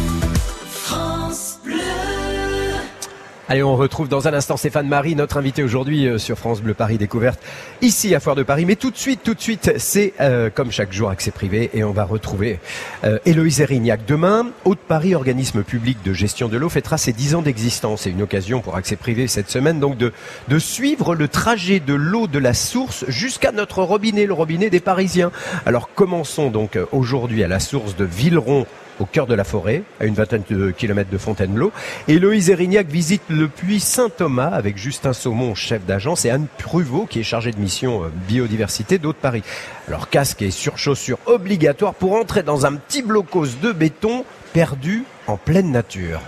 Allez, 3.50 3.62
on 3.62 3.76
retrouve 3.76 4.10
dans 4.10 4.28
un 4.28 4.34
instant 4.34 4.58
Stéphane 4.58 4.88
Marie, 4.88 5.14
notre 5.14 5.38
invité 5.38 5.62
aujourd'hui 5.62 6.06
euh, 6.06 6.18
sur 6.18 6.36
France 6.36 6.60
Bleu 6.60 6.74
Paris 6.74 6.98
Découverte, 6.98 7.40
ici 7.80 8.14
à 8.14 8.20
Foire 8.20 8.36
de 8.36 8.42
Paris. 8.42 8.66
Mais 8.66 8.76
tout 8.76 8.90
de 8.90 8.96
suite, 8.98 9.20
tout 9.24 9.32
de 9.32 9.40
suite, 9.40 9.72
c'est 9.78 10.12
euh, 10.20 10.50
comme 10.54 10.70
chaque 10.70 10.92
jour 10.92 11.08
accès 11.08 11.30
privé 11.30 11.70
et 11.72 11.82
on 11.82 11.92
va 11.92 12.04
retrouver 12.04 12.60
euh, 13.04 13.18
Héloïse 13.24 13.62
Erignac. 13.62 14.04
Demain, 14.06 14.48
Haute-Paris, 14.66 15.14
organisme 15.14 15.62
public 15.62 15.96
de 16.04 16.12
gestion 16.12 16.48
de 16.48 16.58
l'eau, 16.58 16.68
fêtera 16.68 16.98
ses 16.98 17.14
10 17.14 17.36
ans 17.36 17.42
d'existence. 17.42 18.02
C'est 18.02 18.10
une 18.10 18.20
occasion 18.20 18.60
pour 18.60 18.76
accès 18.76 18.96
privé 18.96 19.28
cette 19.28 19.48
semaine 19.48 19.80
donc 19.80 19.96
de, 19.96 20.12
de 20.48 20.58
suivre 20.58 21.14
le 21.14 21.26
trajet 21.26 21.80
de 21.80 21.94
l'eau 21.94 22.26
de 22.26 22.38
la 22.38 22.52
source 22.52 23.06
jusqu'à 23.08 23.50
notre 23.50 23.82
robinet, 23.82 24.26
le 24.26 24.34
robinet 24.34 24.68
des 24.68 24.80
Parisiens. 24.80 25.32
Alors 25.64 25.88
commençons 25.94 26.50
donc 26.50 26.76
euh, 26.76 26.84
aujourd'hui 26.92 27.42
à 27.42 27.48
la 27.48 27.60
source 27.60 27.96
de 27.96 28.04
Villeron 28.04 28.66
au 29.00 29.06
cœur 29.06 29.26
de 29.26 29.34
la 29.34 29.44
forêt, 29.44 29.82
à 30.00 30.06
une 30.06 30.14
vingtaine 30.14 30.42
de 30.48 30.70
kilomètres 30.70 31.10
de 31.10 31.18
Fontainebleau. 31.18 31.72
Héloïse 32.06 32.50
Erignac 32.50 32.88
visite 32.88 33.22
le 33.38 33.48
puits 33.48 33.78
Saint-Thomas 33.78 34.48
avec 34.48 34.76
Justin 34.76 35.12
Saumon, 35.12 35.54
chef 35.54 35.86
d'agence, 35.86 36.24
et 36.24 36.30
Anne 36.30 36.48
Pruvot, 36.58 37.06
qui 37.06 37.20
est 37.20 37.24
chargée 37.24 37.52
de 37.52 37.60
mission 37.60 38.02
euh, 38.02 38.08
biodiversité 38.26 38.98
d'Haute-Paris. 38.98 39.44
Alors 39.86 40.10
casque 40.10 40.42
et 40.42 40.50
surchaussures 40.50 41.18
obligatoires 41.26 41.94
pour 41.94 42.14
entrer 42.14 42.42
dans 42.42 42.66
un 42.66 42.74
petit 42.74 43.00
blocos 43.00 43.46
de 43.62 43.70
béton 43.70 44.24
perdu 44.52 45.04
en 45.28 45.36
pleine 45.36 45.70
nature. 45.70 46.20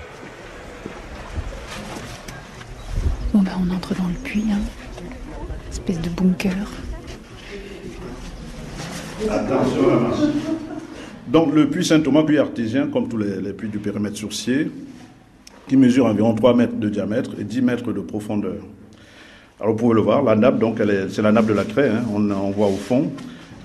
Bon 3.34 3.42
ben 3.42 3.52
on 3.60 3.74
entre 3.74 3.94
dans 3.94 4.06
le 4.06 4.14
puits, 4.14 4.46
hein. 4.52 4.60
espèce 5.70 6.00
de 6.00 6.10
bunker. 6.10 6.54
Attention 9.28 9.90
à 9.90 9.94
la 9.94 10.00
masse. 10.00 10.20
Donc 11.26 11.52
le 11.54 11.68
puits 11.68 11.84
Saint-Thomas, 11.84 12.22
puits 12.22 12.38
artésien, 12.38 12.86
comme 12.86 13.08
tous 13.08 13.18
les, 13.18 13.40
les 13.40 13.52
puits 13.52 13.68
du 13.68 13.78
périmètre 13.78 14.16
sourcier, 14.16 14.70
qui 15.68 15.76
mesure 15.76 16.06
environ 16.06 16.34
3 16.34 16.54
mètres 16.54 16.76
de 16.76 16.88
diamètre 16.88 17.32
et 17.38 17.44
10 17.44 17.62
mètres 17.62 17.92
de 17.92 18.00
profondeur. 18.00 18.62
Alors 19.60 19.72
vous 19.72 19.78
pouvez 19.78 19.94
le 19.94 20.00
voir, 20.00 20.22
la 20.22 20.36
nappe, 20.36 20.58
donc 20.58 20.78
c'est 21.10 21.22
la 21.22 21.32
nappe 21.32 21.46
de 21.46 21.52
la 21.52 21.64
craie, 21.64 21.90
hein, 21.90 22.02
on, 22.14 22.30
on 22.30 22.50
voit 22.50 22.68
au 22.68 22.76
fond. 22.76 23.10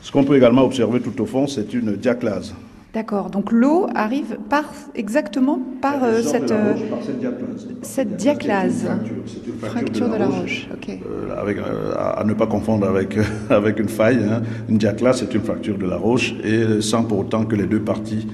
Ce 0.02 0.12
qu'on 0.12 0.24
peut 0.24 0.36
également 0.36 0.64
observer 0.64 1.00
tout 1.00 1.20
au 1.22 1.26
fond, 1.26 1.48
c'est 1.48 1.74
une 1.74 1.96
diaclase. 1.96 2.54
D'accord, 2.96 3.30
donc 3.30 3.52
l'eau 3.52 3.88
arrive 3.94 4.38
par 4.50 4.64
exactement 4.96 5.60
par 5.82 6.02
euh, 6.06 6.22
cette, 6.22 6.50
euh, 6.50 6.72
roche 6.72 6.90
par 6.90 7.04
cette 7.04 7.20
diaclase. 7.20 7.68
cette 7.82 8.16
Diaclase, 8.16 8.74
diaclase. 8.74 9.00
C'est 9.26 9.48
une 9.48 9.58
fracture, 9.60 10.06
une 10.08 10.14
de 10.14 10.18
la 10.18 10.28
roche. 10.28 10.70
Ok. 10.74 10.90
Euh, 10.90 11.36
avec, 11.42 11.58
euh, 11.58 11.94
à, 11.98 12.22
à 12.22 12.24
ne 12.24 12.34
pas 12.34 12.48
confondre 12.48 12.88
avec, 12.88 13.18
avec 13.50 13.80
une 13.80 13.90
faille. 13.90 14.24
hein. 14.24 14.42
Une 14.70 14.78
diaclase, 14.78 15.20
c'est 15.20 15.34
une 15.36 15.42
fracture 15.42 15.78
de 15.78 15.86
la 15.86 15.98
roche, 15.98 16.36
et 16.42 16.80
sans 16.82 17.04
pour 17.04 17.20
autant 17.20 17.44
que 17.44 17.58
les 17.58 17.66
deux 17.66 17.82
parties 17.82 18.28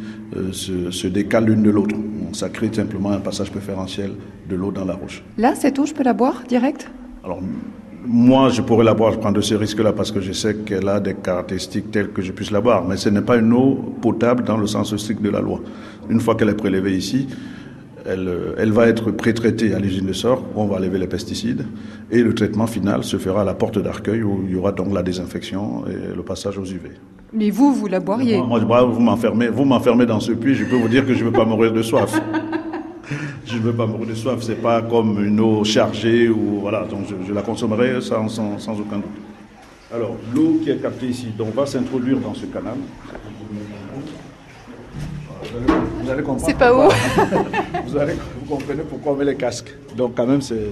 se, 0.52 0.92
se 0.92 1.08
décalent 1.08 1.48
l'une 1.48 1.64
de 1.64 1.72
l'autre. 1.72 1.96
Ça 2.34 2.50
crée 2.50 2.70
simplement 2.72 3.10
un 3.12 3.20
passage 3.20 3.50
préférentiel 3.50 4.12
de 4.48 4.56
l'eau 4.56 4.72
dans 4.72 4.86
la 4.86 4.94
roche. 4.94 5.24
Là, 5.40 5.56
cette 5.56 5.80
eau, 5.80 5.88
je 5.88 5.94
peux 5.96 6.04
la 6.04 6.14
boire 6.14 6.44
direct? 6.48 6.88
Alors, 7.26 7.42
moi, 8.06 8.50
je 8.50 8.62
pourrais 8.62 8.84
la 8.84 8.94
boire, 8.94 9.12
je 9.12 9.20
prends 9.20 9.32
de 9.32 9.42
ces 9.42 9.56
risques-là 9.56 9.94
parce 9.94 10.12
que 10.12 10.22
je 10.22 10.32
sais 10.32 10.56
qu'elle 10.56 10.88
a 10.88 11.00
des 11.00 11.14
caractéristiques 11.14 11.92
telles 11.92 12.10
que 12.10 12.22
je 12.22 12.32
puisse 12.32 12.52
la 12.52 12.62
boire, 12.62 12.84
mais 12.88 12.98
ce 12.98 13.10
n'est 13.10 13.22
pas 13.22 13.38
une 13.38 13.54
eau 13.54 13.76
potable 14.02 14.44
dans 14.44 14.58
le 14.58 14.68
sens 14.68 14.96
strict 14.96 15.22
de 15.22 15.30
la 15.30 15.40
loi. 15.40 15.60
Une 16.10 16.20
fois 16.20 16.36
qu'elle 16.36 16.50
est 16.50 16.56
prélevée 16.56 16.96
ici, 16.96 17.28
elle, 18.06 18.28
euh, 18.28 18.56
elle 18.58 18.72
va 18.72 18.88
être 18.88 19.12
pré-traitée 19.12 19.74
à 19.76 19.80
l'usine 19.80 20.08
de 20.08 20.14
sort, 20.14 20.44
où 20.56 20.62
on 20.62 20.66
va 20.66 20.78
enlever 20.78 20.98
les 20.98 21.08
pesticides, 21.08 21.66
et 22.10 22.24
le 22.24 22.34
traitement 22.34 22.68
final 22.68 23.04
se 23.04 23.18
fera 23.18 23.42
à 23.42 23.46
la 23.46 23.54
porte 23.54 23.78
d'Arcueil, 23.78 24.24
où 24.24 24.44
il 24.46 24.52
y 24.52 24.56
aura 24.56 24.72
donc 24.72 24.94
la 24.94 25.04
désinfection 25.04 25.84
et 25.88 26.16
le 26.16 26.24
passage 26.24 26.58
aux 26.58 26.66
UV. 26.66 26.90
Mais 27.34 27.50
vous, 27.50 27.74
vous 27.74 27.88
la 27.88 28.00
boiriez? 28.00 28.42
Moi, 28.42 28.60
moi, 28.62 28.86
m'enfermez, 29.00 29.48
vous 29.48 29.64
m'enfermez 29.64 30.06
dans 30.06 30.20
ce 30.20 30.32
puits, 30.32 30.56
je 30.56 30.66
peux 30.66 30.76
vous 30.76 30.90
dire 30.90 31.06
que 31.06 31.14
je 31.14 31.20
ne 31.20 31.26
veux 31.26 31.32
pas 31.32 31.46
mourir 31.46 31.72
de 31.72 31.82
soif. 31.82 32.20
je 33.46 33.56
ne 33.58 33.62
veux 33.62 33.74
pas 33.74 33.86
mourir 33.86 34.08
de 34.08 34.14
soif, 34.16 34.40
c'est 34.42 34.62
pas 34.62 34.82
comme 34.82 35.24
une 35.24 35.40
eau 35.40 35.64
chargée 35.64 36.30
ou 36.30 36.60
voilà, 36.62 36.86
donc 36.86 37.02
je, 37.10 37.16
je 37.28 37.34
la 37.34 37.42
consommerai 37.42 38.00
sans, 38.02 38.28
sans, 38.30 38.58
sans 38.60 38.74
aucun 38.80 38.98
doute. 38.98 39.18
Alors, 39.94 40.16
l'eau 40.34 40.60
qui 40.64 40.70
est 40.70 40.78
captée 40.82 41.08
ici, 41.08 41.28
donc 41.38 41.54
va 41.54 41.66
s'introduire 41.66 42.18
dans 42.20 42.34
ce 42.34 42.46
canal. 42.46 42.76
Vous 46.02 46.10
allez 46.10 46.24
comprendre. 46.24 46.46
C'est 46.48 46.58
pas 46.58 46.70
pourquoi- 46.72 46.96
vous, 47.86 47.98
allez, 47.98 48.14
vous 48.14 48.46
comprenez 48.56 48.84
pourquoi 48.84 49.14
on 49.14 49.16
met 49.16 49.26
les 49.26 49.36
casques. 49.36 49.74
Donc 49.98 50.16
quand 50.16 50.26
même, 50.28 50.42
c'est. 50.42 50.68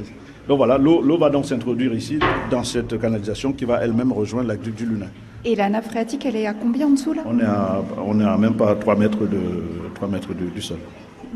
Donc 0.47 0.57
voilà, 0.57 0.77
l'eau 0.77 1.01
l'eau 1.01 1.17
va 1.17 1.29
donc 1.29 1.45
s'introduire 1.45 1.93
ici, 1.93 2.17
dans 2.49 2.63
cette 2.63 2.99
canalisation 2.99 3.51
qui 3.53 3.65
va 3.65 3.83
elle-même 3.83 4.11
rejoindre 4.11 4.47
l'aqueduc 4.47 4.75
du 4.75 4.85
Lunin. 4.85 5.07
Et 5.45 5.55
la 5.55 5.69
nappe 5.69 5.85
phréatique, 5.85 6.25
elle 6.25 6.35
est 6.35 6.47
à 6.47 6.53
combien 6.53 6.87
en 6.87 6.91
dessous 6.91 7.13
là? 7.13 7.21
On 7.25 7.39
est 7.39 7.43
à, 7.43 7.81
on 8.05 8.19
est 8.19 8.23
à 8.25 8.37
même 8.37 8.55
pas 8.55 8.75
3 8.75 8.95
mètres, 8.95 9.19
de, 9.19 9.39
3 9.95 10.07
mètres 10.07 10.29
de- 10.33 10.49
du 10.49 10.61
sol. 10.61 10.77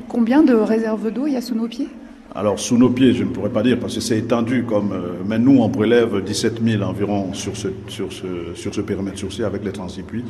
Combien 0.08 0.44
de 0.44 0.54
réserves 0.54 1.12
d'eau 1.12 1.28
il 1.28 1.34
y 1.34 1.38
a 1.38 1.42
sous 1.42 1.56
nos 1.56 1.68
pieds 1.68 1.88
Alors, 2.36 2.60
sous 2.60 2.78
nos 2.78 2.90
pieds, 2.90 3.14
je 3.14 3.24
ne 3.24 3.30
pourrais 3.30 3.50
pas 3.50 3.64
dire, 3.64 3.80
parce 3.80 3.96
que 3.96 4.02
c'est 4.02 4.18
étendu 4.18 4.64
comme. 4.64 4.92
euh, 4.92 5.14
mais 5.28 5.40
nous, 5.40 5.58
on 5.62 5.70
prélève 5.70 6.24
17 6.24 6.64
000 6.64 6.84
environ 6.84 7.34
sur 7.34 7.56
ce, 7.56 7.68
sur 7.88 8.12
ce, 8.12 8.26
sur 8.56 8.74
ce 8.74 8.82
périmètre 8.82 9.20
sourcier 9.20 9.44
avec 9.44 9.64
les 9.64 9.72
36 9.72 10.04
puits. 10.04 10.24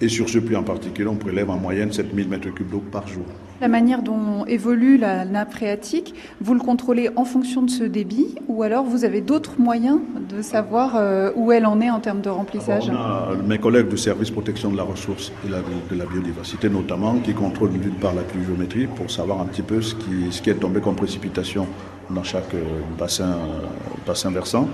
Et 0.00 0.08
sur 0.08 0.28
ce 0.28 0.38
puits 0.38 0.56
en 0.56 0.62
particulier, 0.62 1.08
on 1.08 1.16
prélève 1.16 1.48
en 1.48 1.56
moyenne 1.56 1.90
7 1.90 2.14
000 2.14 2.28
mètres 2.28 2.50
cubes 2.50 2.70
d'eau 2.70 2.82
par 2.92 3.08
jour. 3.08 3.24
La 3.62 3.68
manière 3.68 4.02
dont 4.02 4.44
évolue 4.44 4.98
la 4.98 5.24
nappe 5.24 5.52
phréatique, 5.52 6.14
vous 6.42 6.52
le 6.52 6.60
contrôlez 6.60 7.08
en 7.16 7.24
fonction 7.24 7.62
de 7.62 7.70
ce 7.70 7.84
débit 7.84 8.34
ou 8.48 8.62
alors 8.62 8.84
vous 8.84 9.06
avez 9.06 9.22
d'autres 9.22 9.58
moyens 9.58 9.98
de 10.28 10.42
savoir 10.42 10.96
euh, 10.96 11.30
où 11.36 11.52
elle 11.52 11.64
en 11.64 11.80
est 11.80 11.88
en 11.88 12.00
termes 12.00 12.20
de 12.20 12.28
remplissage? 12.28 12.90
On 12.90 12.94
a 12.94 13.30
mes 13.46 13.58
collègues 13.58 13.88
du 13.88 13.96
service 13.96 14.30
protection 14.30 14.70
de 14.70 14.76
la 14.76 14.82
ressource 14.82 15.32
et 15.46 15.48
de 15.48 15.98
la 15.98 16.04
biodiversité 16.04 16.68
notamment 16.68 17.14
qui 17.20 17.32
contrôlent 17.32 17.72
d'une 17.72 17.94
part 17.94 18.14
la 18.14 18.22
pluviométrie 18.22 18.86
pour 18.86 19.10
savoir 19.10 19.40
un 19.40 19.46
petit 19.46 19.62
peu 19.62 19.80
ce 19.80 19.94
qui, 19.94 20.30
ce 20.30 20.42
qui 20.42 20.50
est 20.50 20.54
tombé 20.54 20.82
comme 20.82 20.96
précipitation 20.96 21.66
dans 22.10 22.22
chaque 22.22 22.54
euh, 22.54 22.62
bassin, 22.98 23.30
euh, 23.30 23.66
bassin 24.06 24.30
versant. 24.30 24.68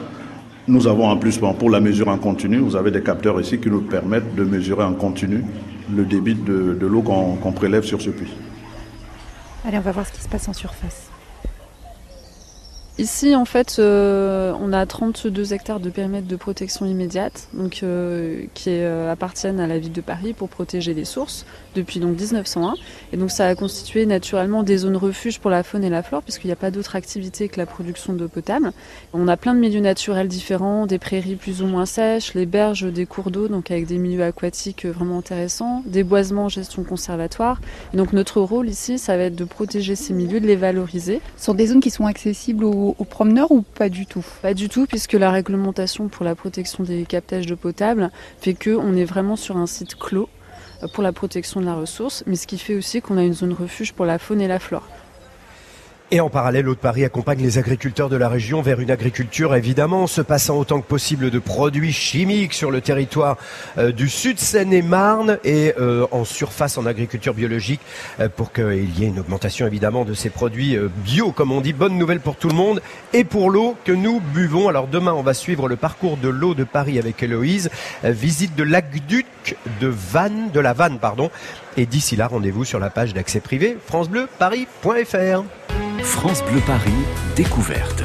Nous 0.69 0.87
avons 0.87 1.09
en 1.09 1.17
plus, 1.17 1.39
pour 1.39 1.71
la 1.71 1.81
mesure 1.81 2.09
en 2.09 2.19
continu, 2.19 2.59
vous 2.59 2.77
avez 2.77 2.91
des 2.91 3.03
capteurs 3.03 3.41
ici 3.41 3.59
qui 3.59 3.69
nous 3.69 3.81
permettent 3.81 4.35
de 4.37 4.45
mesurer 4.45 4.85
en 4.85 4.95
continu 4.95 5.45
le 5.95 6.05
débit 6.05 6.35
de, 6.37 6.79
l'eau 6.87 7.03
qu'on 7.03 7.35
qu'on 7.35 7.53
prélève 7.53 7.85
sur 7.85 8.01
ce 8.01 8.11
puits. 8.11 8.33
Allez, 9.67 9.79
on 9.79 9.81
va 9.83 9.93
voir 9.93 10.07
ce 10.07 10.13
qui 10.13 10.21
se 10.21 10.29
passe 10.29 10.49
en 10.49 10.53
surface. 10.53 11.12
Ici, 12.99 13.35
en 13.35 13.47
fait, 13.47 13.77
euh, 13.79 14.53
on 14.61 14.75
a 14.75 14.85
32 14.85 15.55
hectares 15.55 15.81
de 15.81 15.89
périmètre 15.89 16.27
de 16.27 16.37
protection 16.37 16.85
immédiate, 16.85 17.49
donc 17.55 17.81
euh, 17.83 18.45
qui 18.53 18.69
euh, 18.69 19.11
appartiennent 19.11 19.61
à 19.61 19.67
la 19.67 19.79
ville 19.79 19.93
de 19.93 20.03
Paris 20.03 20.35
pour 20.35 20.51
protéger 20.51 20.93
les 20.93 21.07
sources 21.07 21.47
depuis 21.75 22.01
donc 22.01 22.19
1901. 22.19 22.75
Et 23.15 23.17
donc, 23.17 23.31
ça 23.31 23.47
a 23.47 23.55
constitué 23.55 24.05
naturellement 24.05 24.63
des 24.63 24.77
zones 24.77 24.99
refuges 24.99 25.41
pour 25.41 25.51
la 25.51 25.63
faune 25.63 25.85
et 25.85 25.89
la 25.89 26.03
flore, 26.03 26.23
puisqu'il 26.23 26.49
n'y 26.49 26.53
a 26.53 26.57
pas 26.57 26.71
d'autre 26.71 26.95
activité 26.95 27.49
que 27.49 27.59
la 27.59 27.65
production 27.65 28.13
d'eau 28.13 28.29
potable. 28.29 28.73
On 29.15 29.27
a 29.27 29.39
plein 29.39 29.55
de 29.55 29.61
milieux 29.61 29.81
naturels 29.81 30.29
différents, 30.29 30.85
des 30.85 30.99
prairies 30.99 31.37
plus 31.37 31.63
ou 31.63 31.67
moins 31.67 31.87
sèches, 31.87 32.35
les 32.35 32.45
berges 32.45 32.93
des 32.93 33.07
cours 33.07 33.31
d'eau, 33.31 33.49
donc 33.49 33.71
avec 33.71 33.87
des 33.87 33.97
milieux 33.97 34.23
aquatiques 34.23 34.85
vraiment 34.85 35.17
intéressants, 35.17 35.83
des 35.87 36.05
boisements 36.05 36.45
en 36.45 36.51
gestion 36.51 36.85
conservatoire. 36.85 37.59
Donc, 37.95 38.13
notre 38.13 38.43
rôle 38.43 38.69
ici, 38.69 38.99
ça 38.99 39.17
va 39.17 39.25
être 39.25 39.37
de 39.37 39.45
protéger 39.45 39.97
ces 39.97 40.13
milieux, 40.13 40.41
de 40.41 40.47
les 40.47 40.57
valoriser. 40.57 41.23
Ce 41.39 41.47
sont 41.47 41.55
des 41.55 41.69
zones 41.69 41.81
qui 41.81 41.91
sont 41.91 42.05
accessibles 42.05 42.65
aux, 42.65 42.82
aux 42.91 43.05
promeneurs 43.05 43.51
ou 43.51 43.63
pas 43.63 43.89
du 43.89 44.07
tout? 44.07 44.25
Pas 44.43 44.55
du 44.55 44.69
tout, 44.69 44.87
puisque 44.87 45.15
la 45.15 45.31
réglementation 45.31 46.09
pour 46.09 46.25
la 46.25 46.35
protection 46.35 46.85
des 46.85 47.05
captages 47.05 47.47
d'eau 47.47 47.57
potable 47.57 48.11
fait 48.41 48.55
qu'on 48.55 48.95
est 48.95 49.05
vraiment 49.05 49.37
sur 49.37 49.57
un 49.57 49.67
site 49.67 49.97
clos 49.97 50.29
euh, 50.83 50.89
pour 50.93 51.03
la 51.03 51.13
protection 51.13 51.61
de 51.61 51.67
la 51.67 51.75
ressource, 51.75 52.25
mais 52.27 52.37
ce 52.37 52.47
qui 52.47 52.59
fait 52.59 52.75
aussi 52.75 53.01
qu'on 53.01 53.19
a 53.19 53.23
une 53.23 53.35
zone 53.35 53.53
refuge 53.53 53.93
pour 53.93 54.05
la 54.05 54.19
faune 54.19 54.41
et 54.41 54.49
la 54.49 54.59
flore. 54.59 54.87
Et 56.15 56.21
en 56.21 56.29
parallèle, 56.29 56.69
Haute 56.69 56.79
Paris 56.79 57.07
accompagne 57.07 57.41
les 57.41 57.57
agriculteurs 57.57 58.11
de 58.11 58.17
la 58.17 58.29
région 58.29 58.61
vers 58.61 58.81
une 58.81 58.91
agriculture 58.91 59.55
évidemment 59.55 60.07
se 60.07 60.21
passant 60.21 60.59
autant 60.59 60.83
que 60.83 60.87
possible 60.87 61.31
de 61.31 61.39
produits 61.39 61.95
chimiques 61.95 62.53
sur 62.53 62.71
le 62.71 62.83
territoire 62.83 63.39
euh, 63.79 63.93
du 63.93 64.11
sud 64.11 64.39
Seine-et-Marne 64.39 65.39
et 65.43 65.73
euh, 65.81 66.07
en 66.11 66.27
surface 66.27 66.77
en 66.77 66.85
agriculture 66.85 67.33
biologique 67.33 67.81
euh, 68.21 68.29
pour 68.29 68.53
qu'il 68.53 68.91
y 68.99 69.05
ait 69.05 69.09
une 69.09 69.21
augmentation 69.21 69.67
évidemment 69.67 70.05
de 70.05 70.13
ces 70.13 70.29
produits 70.29 70.77
bio 71.03 71.33
comme 71.33 71.51
on 71.51 71.63
dit. 71.63 71.73
Bonne 71.73 71.97
nouvelle 71.97 72.21
pour 72.21 72.37
tout 72.37 72.51
le 72.51 72.57
monde 72.57 72.83
et 73.15 73.25
pour 73.25 73.49
l'eau 73.49 73.75
que 73.87 73.93
nous 73.93 74.21
buvons. 74.21 74.69
Alors 74.69 74.89
demain, 74.89 75.15
on 75.15 75.23
va 75.23 75.33
suivre 75.33 75.67
le 75.67 75.77
parcours 75.77 76.19
de 76.19 76.29
l'eau 76.29 76.53
de 76.53 76.65
Paris 76.65 76.99
avec 76.99 77.23
Héloïse. 77.23 77.71
Visite 78.05 78.55
de 78.55 78.65
l'aqueduc 78.65 79.57
de 79.81 79.89
Vannes, 79.89 80.51
de 80.53 80.61
la 80.61 80.75
Vanne, 80.75 80.99
pardon. 80.99 81.31
Et 81.79 81.87
d'ici 81.87 82.17
là, 82.17 82.27
rendez-vous 82.27 82.67
sur 82.67 82.79
la 82.79 82.91
page 82.91 83.15
d'accès 83.15 83.41
privé 83.41 83.79
francebleuparis.fr. 83.87 85.45
France 86.03 86.43
Bleu 86.45 86.61
Paris, 86.67 86.91
découverte. 87.37 88.03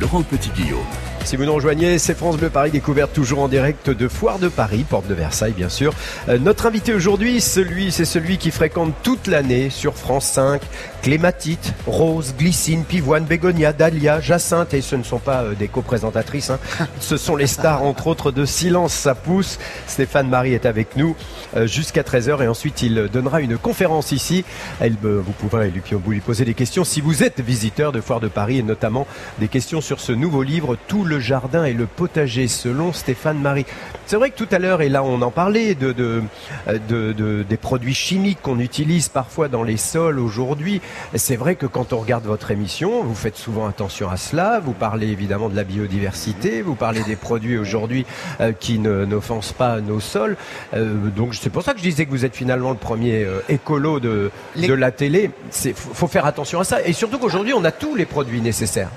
Laurent 0.00 0.22
Petit-Guillaume. 0.22 0.78
Si 1.24 1.36
vous 1.36 1.44
nous 1.44 1.54
rejoignez, 1.54 1.98
c'est 1.98 2.14
France 2.14 2.36
Bleu 2.36 2.50
Paris 2.50 2.70
découverte 2.70 3.12
toujours 3.12 3.40
en 3.40 3.48
direct 3.48 3.90
de 3.90 4.08
Foire 4.08 4.38
de 4.38 4.48
Paris, 4.48 4.84
porte 4.88 5.06
de 5.06 5.14
Versailles 5.14 5.52
bien 5.52 5.68
sûr. 5.68 5.92
Euh, 6.28 6.38
notre 6.38 6.66
invité 6.66 6.94
aujourd'hui, 6.94 7.40
celui, 7.40 7.92
c'est 7.92 8.04
celui 8.04 8.38
qui 8.38 8.50
fréquente 8.50 8.94
toute 9.02 9.26
l'année 9.26 9.70
sur 9.70 9.94
France 9.94 10.26
5, 10.26 10.62
clématite, 11.02 11.74
rose, 11.86 12.34
glycine, 12.38 12.84
pivoine, 12.84 13.24
bégonia, 13.24 13.72
dahlia, 13.72 14.20
jacinthe, 14.20 14.72
et 14.72 14.80
ce 14.80 14.94
ne 14.96 15.02
sont 15.02 15.18
pas 15.18 15.42
euh, 15.42 15.54
des 15.54 15.68
co-présentatrices, 15.68 16.50
hein. 16.50 16.58
ce 17.00 17.16
sont 17.16 17.36
les 17.36 17.46
stars 17.48 17.82
entre 17.82 18.06
autres 18.06 18.30
de 18.30 18.44
Silence 18.44 18.92
ça 18.94 19.14
pousse. 19.14 19.58
Stéphane 19.86 20.28
Marie 20.28 20.54
est 20.54 20.64
avec 20.64 20.96
nous 20.96 21.16
euh, 21.56 21.66
jusqu'à 21.66 22.02
13h 22.02 22.42
et 22.42 22.48
ensuite 22.48 22.82
il 22.82 23.08
donnera 23.12 23.40
une 23.40 23.58
conférence 23.58 24.12
ici. 24.12 24.44
Elle, 24.80 24.94
euh, 25.04 25.20
vous 25.24 25.32
pouvez 25.32 25.70
lui, 25.70 25.82
lui 26.08 26.20
poser 26.20 26.44
des 26.44 26.54
questions 26.54 26.84
si 26.84 27.00
vous 27.00 27.22
êtes 27.24 27.40
visiteur 27.40 27.90
de 27.92 28.00
Foire 28.00 28.20
de 28.20 28.28
Paris 28.28 28.58
et 28.58 28.62
notamment 28.62 29.06
des 29.40 29.48
questions 29.48 29.80
sur 29.80 29.98
ce 30.00 30.12
nouveau 30.12 30.42
livre 30.42 30.76
Tout 30.86 31.04
le 31.04 31.18
jardin 31.18 31.64
et 31.64 31.72
le 31.72 31.86
potager 31.86 32.46
selon 32.46 32.92
Stéphane 32.92 33.38
Marie. 33.40 33.66
C'est 34.06 34.16
vrai 34.16 34.30
que 34.30 34.36
tout 34.36 34.48
à 34.52 34.58
l'heure, 34.58 34.82
et 34.82 34.88
là 34.88 35.02
on 35.02 35.20
en 35.22 35.30
parlait, 35.30 35.74
de, 35.74 35.90
de, 35.92 36.22
euh, 36.68 36.78
de- 36.88 37.12
de- 37.12 37.42
des 37.48 37.56
produits 37.56 37.94
chimiques 37.94 38.40
qu'on 38.42 38.60
utilise 38.60 39.08
parfois 39.08 39.48
dans 39.48 39.64
les 39.64 39.76
sols 39.76 40.18
aujourd'hui. 40.20 40.80
C'est 41.14 41.36
vrai 41.36 41.56
que 41.56 41.66
quand 41.66 41.92
on 41.92 41.98
regarde 41.98 42.24
votre 42.24 42.50
émission, 42.50 43.02
vous 43.02 43.14
faites 43.14 43.36
souvent 43.36 43.66
attention 43.66 44.10
à 44.10 44.16
cela. 44.16 44.60
Vous 44.64 44.72
parlez 44.72 45.08
évidemment 45.08 45.48
de 45.48 45.56
la 45.56 45.64
biodiversité, 45.64 46.62
vous 46.62 46.74
parlez 46.74 47.02
des 47.04 47.16
produits 47.16 47.58
aujourd'hui 47.58 48.06
euh, 48.40 48.52
qui 48.52 48.78
n'offensent 48.78 49.52
pas 49.52 49.80
nos 49.80 50.00
sols. 50.00 50.36
Euh, 50.74 50.94
donc 51.14 51.34
c'est 51.34 51.50
pour 51.50 51.62
ça 51.62 51.72
que 51.72 51.78
je 51.78 51.84
disais 51.84 52.06
que 52.06 52.10
vous 52.10 52.24
êtes 52.24 52.36
finalement 52.36 52.70
le 52.70 52.76
premier 52.76 53.24
euh, 53.24 53.40
écolo 53.48 54.00
de, 54.00 54.30
Les- 54.56 54.68
de 54.68 54.74
la 54.74 54.90
télé. 54.90 55.30
Il 55.64 55.74
faut, 55.74 55.92
faut 55.94 56.08
faire 56.08 56.26
attention 56.26 56.60
à 56.60 56.64
ça. 56.64 56.82
Et 56.86 56.92
surtout 56.92 57.18
qu'aujourd'hui, 57.18 57.52
on 57.54 57.64
a 57.64 57.72
tous 57.72 57.94
les 57.94 58.06
produits 58.06 58.40
nécessaires. 58.40 58.88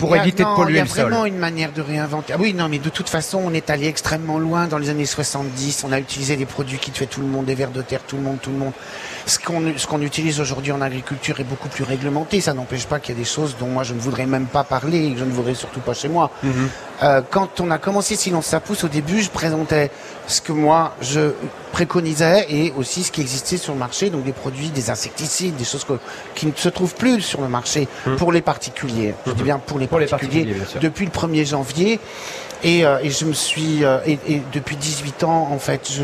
Pour 0.00 0.14
a- 0.14 0.18
éviter 0.18 0.42
de 0.42 0.48
non, 0.48 0.56
polluer 0.56 0.72
Il 0.72 0.76
y 0.76 0.80
a 0.80 0.84
le 0.84 0.88
vraiment 0.90 1.24
une 1.26 1.36
manière 1.38 1.72
de 1.72 1.80
réinventer. 1.82 2.32
Ah 2.32 2.38
oui, 2.40 2.52
non, 2.54 2.68
mais 2.68 2.78
de 2.78 2.88
toute 2.88 3.08
façon, 3.08 3.40
on 3.44 3.52
est 3.54 3.70
allé 3.70 3.86
extrêmement 3.86 4.38
loin 4.38 4.66
dans 4.66 4.78
les 4.78 4.88
années 4.90 5.06
70. 5.06 5.84
On 5.86 5.92
a 5.92 5.98
utilisé 6.00 6.36
des 6.36 6.46
produits 6.46 6.78
qui 6.78 6.90
tuaient 6.90 7.06
tout 7.06 7.20
le 7.20 7.26
monde, 7.28 7.44
des 7.44 7.54
vers 7.54 7.70
de 7.70 7.82
terre, 7.82 8.00
tout 8.06 8.16
le 8.16 8.22
monde, 8.22 8.38
tout 8.42 8.50
le 8.50 8.56
monde. 8.56 8.72
Ce 9.26 9.38
qu'on 9.38 9.62
ce 9.76 9.86
qu'on 9.86 10.00
utilise 10.02 10.40
aujourd'hui 10.40 10.72
en 10.72 10.80
agriculture 10.80 11.38
est 11.40 11.44
beaucoup 11.44 11.68
plus 11.68 11.84
réglementé. 11.84 12.40
Ça 12.40 12.54
n'empêche 12.54 12.86
pas 12.86 12.98
qu'il 12.98 13.14
y 13.14 13.18
a 13.18 13.20
des 13.20 13.28
choses 13.28 13.56
dont 13.60 13.66
moi 13.68 13.82
je 13.84 13.94
ne 13.94 14.00
voudrais 14.00 14.26
même 14.26 14.46
pas 14.46 14.64
parler 14.64 15.06
et 15.06 15.12
que 15.12 15.18
je 15.18 15.24
ne 15.24 15.30
voudrais 15.32 15.54
surtout 15.54 15.80
pas 15.80 15.94
chez 15.94 16.08
moi. 16.08 16.30
Euh, 17.02 17.22
quand 17.30 17.60
on 17.60 17.70
a 17.70 17.78
commencé 17.78 18.14
Silence 18.14 18.46
ça 18.46 18.60
pousse, 18.60 18.84
au 18.84 18.88
début, 18.88 19.22
je 19.22 19.30
présentais 19.30 19.90
ce 20.26 20.40
que 20.42 20.52
moi 20.52 20.94
je 21.00 21.32
préconisais 21.72 22.46
et 22.50 22.72
aussi 22.76 23.02
ce 23.04 23.10
qui 23.10 23.20
existait 23.22 23.56
sur 23.56 23.72
le 23.72 23.78
marché, 23.78 24.10
donc 24.10 24.24
des 24.24 24.32
produits, 24.32 24.68
des 24.68 24.90
insecticides, 24.90 25.56
des 25.56 25.64
choses 25.64 25.84
que- 25.84 25.98
qui 26.34 26.46
ne 26.46 26.52
se 26.54 26.68
trouvent 26.68 26.94
plus 26.94 27.22
sur 27.22 27.40
le 27.40 27.48
marché 27.48 27.88
pour 28.18 28.32
les 28.32 28.42
particuliers. 28.42 29.14
Je 29.26 29.32
dis 29.32 29.42
bien 29.42 29.58
pour 29.58 29.78
les 29.78 29.86
Pour 29.86 29.98
les 29.98 30.06
particuliers, 30.06 30.44
depuis 30.80 31.06
le 31.06 31.10
1er 31.10 31.44
janvier. 31.46 32.00
Et, 32.62 32.84
euh, 32.84 32.98
et 33.02 33.08
je 33.08 33.24
me 33.24 33.32
suis 33.32 33.82
euh, 33.84 33.98
et, 34.04 34.18
et 34.28 34.42
depuis 34.52 34.76
18 34.76 35.24
ans, 35.24 35.48
en 35.50 35.58
fait, 35.58 35.90
je 35.90 36.02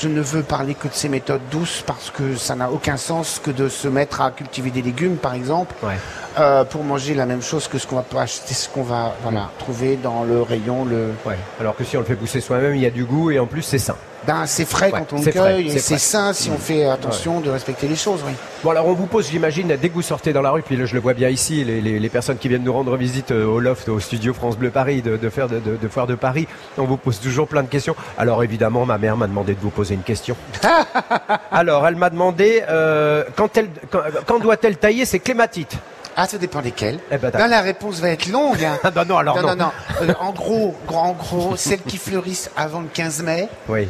je 0.00 0.08
ne 0.08 0.22
veux 0.22 0.42
parler 0.42 0.72
que 0.72 0.88
de 0.88 0.94
ces 0.94 1.10
méthodes 1.10 1.42
douces 1.50 1.82
parce 1.86 2.10
que 2.10 2.34
ça 2.34 2.54
n'a 2.54 2.70
aucun 2.70 2.96
sens 2.96 3.38
que 3.44 3.50
de 3.50 3.68
se 3.68 3.86
mettre 3.86 4.22
à 4.22 4.30
cultiver 4.30 4.70
des 4.70 4.80
légumes, 4.80 5.16
par 5.16 5.34
exemple, 5.34 5.74
Ouais. 5.82 5.98
Euh, 6.38 6.64
pour 6.64 6.84
manger 6.84 7.14
la 7.14 7.26
même 7.26 7.42
chose 7.42 7.66
que 7.68 7.78
ce 7.78 7.86
qu'on 7.86 7.96
va 7.96 8.02
pas 8.02 8.22
acheter, 8.22 8.54
ce 8.54 8.68
qu'on 8.68 8.82
va 8.82 9.14
voilà 9.22 9.50
trouver 9.58 9.96
dans 9.96 10.22
le 10.24 10.42
rayon. 10.42 10.84
Le 10.84 11.10
Ouais. 11.26 11.36
Alors 11.60 11.74
que 11.76 11.84
si 11.84 11.96
on 11.96 12.00
le 12.00 12.06
fait 12.06 12.14
pousser 12.14 12.40
soi-même, 12.40 12.74
il 12.74 12.82
y 12.82 12.86
a 12.86 12.90
du 12.90 13.04
goût 13.04 13.30
et 13.30 13.38
en 13.38 13.46
plus 13.46 13.62
c'est 13.62 13.78
sain. 13.78 13.96
ben, 14.26 14.44
c'est 14.46 14.64
frais 14.64 14.92
Ouais, 14.92 15.00
quand 15.00 15.12
on 15.14 15.16
le 15.16 15.22
frais, 15.22 15.32
cueille 15.32 15.68
et 15.70 15.78
c'est 15.78 15.98
sain 15.98 16.32
si 16.32 16.50
on 16.50 16.58
fait 16.58 16.84
attention 16.86 17.40
de 17.40 17.50
respecter 17.50 17.88
les 17.88 17.96
choses. 17.96 18.20
Oui. 18.26 18.32
Bon 18.62 18.70
alors 18.70 18.86
on 18.86 18.92
vous 18.92 19.06
pose, 19.06 19.28
j'imagine, 19.30 19.68
dès 19.80 19.88
que 19.88 19.94
vous 19.94 20.02
sortez 20.02 20.32
dans 20.32 20.42
la 20.42 20.50
rue, 20.50 20.62
puis 20.62 20.76
là 20.76 20.84
je 20.84 20.94
le 20.94 21.00
vois 21.00 21.14
bien 21.14 21.28
ici, 21.30 21.64
les, 21.64 21.80
les- 21.80 21.98
les 21.98 22.08
personnes 22.08 22.36
qui 22.38 22.48
viennent 22.48 22.62
nous 22.64 22.72
rendre 22.72 22.96
visite 22.96 23.30
euh, 23.32 23.44
au 23.46 23.58
loft, 23.60 23.88
au 23.88 23.98
studio 23.98 24.32
France 24.34 24.56
Bleu 24.56 24.70
Paris, 24.70 25.02
de, 25.02 25.16
de 25.16 25.28
faire 25.30 25.48
de, 25.48 25.58
de- 25.58 25.76
de 25.76 25.88
Foire 25.88 26.06
de 26.06 26.14
Paris, 26.14 26.46
on 26.78 26.84
vous 26.84 26.96
pose 26.98 27.18
toujours 27.18 27.48
plein 27.48 27.62
de 27.62 27.68
questions. 27.68 27.96
Alors 28.18 28.44
évidemment, 28.44 28.84
ma 28.86 28.98
mère 28.98 29.16
m'a 29.16 29.26
demandé 29.26 29.54
de 29.54 29.60
vous 29.60 29.70
poser 29.70 29.94
une 29.94 30.02
question. 30.02 30.36
alors 31.50 31.86
elle 31.86 31.96
m'a 31.96 32.10
demandé 32.10 32.62
euh, 32.68 33.24
quand, 33.36 33.56
elle, 33.56 33.68
quand, 33.90 34.00
quand 34.26 34.38
doit-elle 34.38 34.76
tailler 34.76 35.04
ses 35.04 35.20
clématites? 35.20 35.76
Ah, 36.22 36.26
ça 36.26 36.36
dépend 36.36 36.60
desquelles. 36.60 36.98
Eh 37.10 37.16
ben, 37.16 37.30
la 37.48 37.60
réponse 37.62 37.98
va 38.00 38.10
être 38.10 38.26
longue. 38.28 38.62
hein. 38.62 38.78
Ah 38.84 38.90
bah 38.90 39.04
non, 39.06 39.16
alors 39.16 39.36
non, 39.36 39.42
non. 39.42 39.48
non, 39.56 39.64
non. 40.02 40.06
Euh, 40.08 40.12
en 40.20 40.32
gros, 40.32 40.76
gros, 40.86 40.98
en 40.98 41.12
gros, 41.12 41.56
celles 41.56 41.80
qui 41.80 41.96
fleurissent 41.96 42.50
avant 42.56 42.80
le 42.80 42.88
15 42.88 43.22
mai, 43.22 43.48
Oui. 43.68 43.88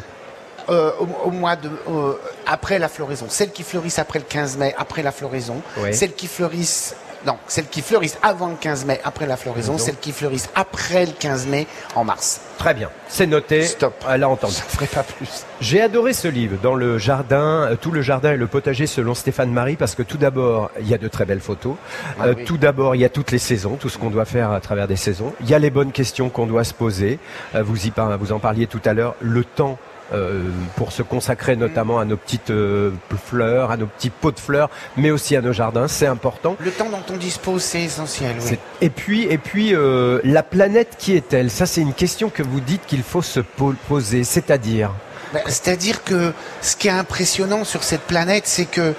euh, 0.69 0.91
au, 0.99 1.27
au 1.27 1.31
mois 1.31 1.57
de, 1.57 1.69
euh, 1.89 2.13
après 2.47 2.79
la 2.79 2.87
floraison. 2.87 3.25
Celles 3.27 3.51
qui 3.51 3.63
fleurissent 3.63 3.99
après 3.99 4.19
le 4.19 4.25
15 4.25 4.55
mai, 4.57 4.73
après 4.77 5.03
la 5.03 5.11
floraison. 5.11 5.61
Oui. 5.79 5.93
Celles 5.93 6.13
qui 6.13 6.27
fleurissent, 6.27 6.95
non, 7.25 7.37
celles 7.47 7.67
qui 7.67 7.81
fleurissent 7.81 8.17
avant 8.23 8.47
le 8.49 8.55
15 8.55 8.85
mai, 8.85 8.99
après 9.03 9.25
la 9.27 9.37
floraison. 9.37 9.73
Raison. 9.73 9.85
Celles 9.85 9.97
qui 9.97 10.11
fleurissent 10.11 10.49
après 10.55 11.05
le 11.05 11.11
15 11.11 11.47
mai, 11.47 11.67
en 11.95 12.03
mars. 12.03 12.41
Très 12.57 12.73
bien, 12.73 12.89
c'est 13.07 13.25
noté. 13.27 13.63
Stop. 13.63 13.93
Elle 14.09 14.23
a 14.23 14.29
entendu. 14.29 14.53
Je 14.55 14.61
ferai 14.75 14.85
pas 14.87 15.03
plus. 15.03 15.45
J'ai 15.61 15.81
adoré 15.81 16.13
ce 16.13 16.27
livre, 16.27 16.57
dans 16.61 16.75
le 16.75 16.97
jardin, 16.97 17.67
euh, 17.71 17.75
tout 17.75 17.91
le 17.91 18.01
jardin 18.01 18.33
et 18.33 18.37
le 18.37 18.47
potager 18.47 18.87
selon 18.87 19.13
Stéphane 19.15 19.51
Marie, 19.51 19.75
parce 19.75 19.95
que 19.95 20.03
tout 20.03 20.17
d'abord, 20.17 20.69
il 20.79 20.87
y 20.87 20.93
a 20.93 20.97
de 20.97 21.07
très 21.07 21.25
belles 21.25 21.39
photos. 21.41 21.75
Ah 22.19 22.25
Euh, 22.27 22.33
oui. 22.37 22.43
Tout 22.45 22.57
d'abord, 22.57 22.95
il 22.95 23.01
y 23.01 23.05
a 23.05 23.09
toutes 23.09 23.31
les 23.31 23.39
saisons, 23.39 23.75
tout 23.77 23.89
ce 23.89 23.97
qu'on 23.97 24.09
doit 24.11 24.25
faire 24.25 24.51
à 24.51 24.59
travers 24.59 24.87
des 24.87 24.95
saisons. 24.95 25.33
Il 25.41 25.49
y 25.49 25.53
a 25.53 25.59
les 25.59 25.69
bonnes 25.71 25.91
questions 25.91 26.29
qu'on 26.29 26.45
doit 26.47 26.63
se 26.63 26.73
poser. 26.73 27.19
Euh, 27.55 27.63
Vous, 27.63 27.85
y 27.87 27.91
par- 27.91 28.17
vous 28.17 28.31
en 28.31 28.39
parliez 28.39 28.67
tout 28.67 28.81
à 28.85 28.93
l'heure, 28.93 29.15
le 29.21 29.43
temps. 29.43 29.77
Euh, 30.13 30.43
pour 30.75 30.91
se 30.91 31.01
consacrer 31.03 31.55
notamment 31.55 31.99
à 31.99 32.05
nos 32.05 32.17
petites 32.17 32.49
euh, 32.49 32.91
fleurs, 33.25 33.71
à 33.71 33.77
nos 33.77 33.85
petits 33.87 34.09
pots 34.09 34.31
de 34.31 34.39
fleurs, 34.39 34.69
mais 34.97 35.11
aussi 35.11 35.35
à 35.35 35.41
nos 35.41 35.53
jardins, 35.53 35.87
c'est 35.87 36.07
important. 36.07 36.55
Le 36.59 36.71
temps 36.71 36.89
dont 36.89 37.03
on 37.13 37.17
dispose, 37.17 37.61
c'est 37.63 37.83
essentiel. 37.83 38.35
Oui. 38.45 38.57
Et 38.81 38.89
puis, 38.89 39.23
et 39.23 39.37
puis 39.37 39.73
euh, 39.73 40.19
la 40.23 40.43
planète, 40.43 40.95
qui 40.97 41.15
est-elle? 41.15 41.49
Ça, 41.49 41.65
c'est 41.65 41.81
une 41.81 41.93
question 41.93 42.29
que 42.29 42.43
vous 42.43 42.59
dites 42.59 42.85
qu'il 42.87 43.03
faut 43.03 43.21
se 43.21 43.39
po- 43.39 43.73
poser, 43.87 44.23
c'est-à-dire? 44.23 44.91
C'est-à-dire 45.47 46.03
que 46.03 46.33
ce 46.61 46.75
qui 46.75 46.87
est 46.87 46.91
impressionnant 46.91 47.63
sur 47.63 47.83
cette 47.83 48.01
planète, 48.01 48.43
c'est 48.47 48.65
que 48.65 48.93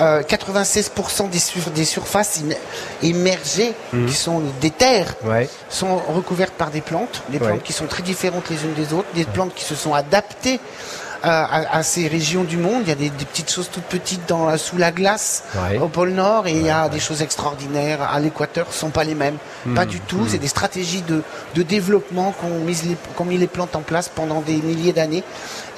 euh, 0.00 0.22
96% 0.22 1.28
des, 1.30 1.38
sur- 1.38 1.70
des 1.70 1.84
surfaces 1.86 2.40
im- 2.42 2.54
immergées, 3.02 3.72
Mhm. 3.92 4.06
qui 4.06 4.14
sont 4.14 4.42
des 4.60 4.70
terres, 4.70 5.14
Ouais. 5.24 5.48
sont 5.70 5.96
recouvertes 5.96 6.52
par 6.54 6.70
des 6.70 6.80
plantes, 6.82 7.22
des 7.30 7.38
Ouais. 7.38 7.46
plantes 7.48 7.62
qui 7.62 7.72
sont 7.72 7.86
très 7.86 8.02
différentes 8.02 8.50
les 8.50 8.62
unes 8.64 8.74
des 8.74 8.92
autres, 8.92 9.08
des 9.14 9.24
plantes 9.24 9.54
qui 9.54 9.64
se 9.64 9.74
sont 9.74 9.94
adaptées 9.94 10.60
euh, 10.60 11.05
à, 11.22 11.76
à 11.78 11.82
ces 11.82 12.08
régions 12.08 12.44
du 12.44 12.56
monde. 12.56 12.82
Il 12.82 12.88
y 12.88 12.92
a 12.92 12.96
des, 12.96 13.10
des 13.10 13.24
petites 13.24 13.50
choses 13.50 13.68
toutes 13.72 13.84
petites 13.84 14.26
dans, 14.28 14.56
sous 14.58 14.76
la 14.78 14.92
glace 14.92 15.44
Ouais. 15.54 15.78
au 15.78 15.88
pôle 15.88 16.10
Nord 16.10 16.46
et 16.46 16.52
il 16.52 16.62
y 16.66 16.70
a 16.70 16.88
des 16.88 17.00
choses 17.00 17.22
extraordinaires 17.22 18.02
à 18.02 18.18
l'équateur, 18.20 18.66
ce 18.70 18.78
sont 18.78 18.90
pas 18.90 19.04
les 19.04 19.14
mêmes. 19.14 19.36
Hmm. 19.64 19.74
Pas 19.74 19.86
du 19.86 20.00
tout. 20.00 20.26
C'est 20.28 20.38
des 20.38 20.48
stratégies 20.48 21.02
de, 21.02 21.22
de 21.54 21.62
développement 21.62 22.32
qu'ont 22.32 22.60
mis, 22.60 22.76
mis 23.26 23.38
les 23.38 23.46
plantes 23.46 23.74
en 23.76 23.82
place 23.82 24.08
pendant 24.08 24.40
des 24.40 24.56
milliers 24.56 24.92
d'années. 24.92 25.24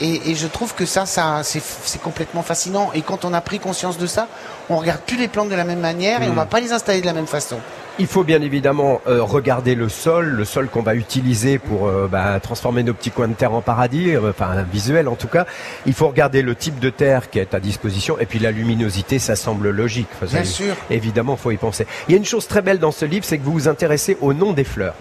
Et, 0.00 0.30
et 0.30 0.34
je 0.34 0.46
trouve 0.46 0.74
que 0.74 0.86
ça, 0.86 1.06
ça 1.06 1.40
c'est, 1.42 1.62
complètement 2.02 2.42
fascinant. 2.42 2.90
Et 2.94 3.02
quand 3.02 3.24
on 3.24 3.32
a 3.34 3.40
pris 3.40 3.58
conscience 3.58 3.98
de 3.98 4.06
ça, 4.06 4.26
on 4.70 4.76
regarde 4.78 5.00
plus 5.00 5.16
les 5.16 5.28
plantes 5.28 5.48
de 5.48 5.54
la 5.56 5.64
même 5.64 5.80
manière 5.80 6.20
Hmm. 6.20 6.24
et 6.24 6.28
on 6.30 6.34
va 6.34 6.46
pas 6.46 6.60
les 6.60 6.72
installer 6.72 7.00
de 7.00 7.06
la 7.06 7.12
même 7.12 7.26
façon. 7.26 7.58
Il 8.00 8.06
faut 8.06 8.22
bien 8.22 8.40
évidemment 8.42 9.00
euh, 9.08 9.24
regarder 9.24 9.74
le 9.74 9.88
sol, 9.88 10.26
le 10.26 10.44
sol 10.44 10.68
qu'on 10.68 10.82
va 10.82 10.94
utiliser 10.94 11.58
pour 11.58 11.88
euh, 11.88 12.06
bah, 12.06 12.38
transformer 12.38 12.84
nos 12.84 12.94
petits 12.94 13.10
coins 13.10 13.26
de 13.26 13.34
terre 13.34 13.52
en 13.52 13.60
paradis, 13.60 14.14
euh, 14.14 14.30
enfin 14.30 14.50
un 14.50 14.62
visuel 14.62 15.08
en 15.08 15.16
tout 15.16 15.26
cas. 15.26 15.46
Il 15.84 15.94
faut 15.94 16.06
regarder 16.06 16.42
le 16.42 16.54
type 16.54 16.78
de 16.78 16.90
terre 16.90 17.28
qui 17.28 17.40
est 17.40 17.54
à 17.54 17.60
disposition 17.60 18.16
et 18.20 18.26
puis 18.26 18.38
la 18.38 18.52
luminosité, 18.52 19.18
ça 19.18 19.34
semble 19.34 19.70
logique. 19.70 20.06
Enfin, 20.14 20.26
Bien 20.26 20.44
sûr. 20.44 20.76
Évidemment, 20.90 21.36
faut 21.36 21.50
y 21.50 21.56
penser. 21.56 21.88
Il 22.08 22.12
y 22.12 22.14
a 22.14 22.18
une 22.18 22.24
chose 22.24 22.46
très 22.46 22.62
belle 22.62 22.78
dans 22.78 22.92
ce 22.92 23.04
livre, 23.04 23.24
c'est 23.24 23.36
que 23.36 23.44
vous 23.44 23.52
vous 23.52 23.68
intéressez 23.68 24.16
au 24.20 24.32
nom 24.32 24.52
des 24.52 24.64
fleurs. 24.64 24.94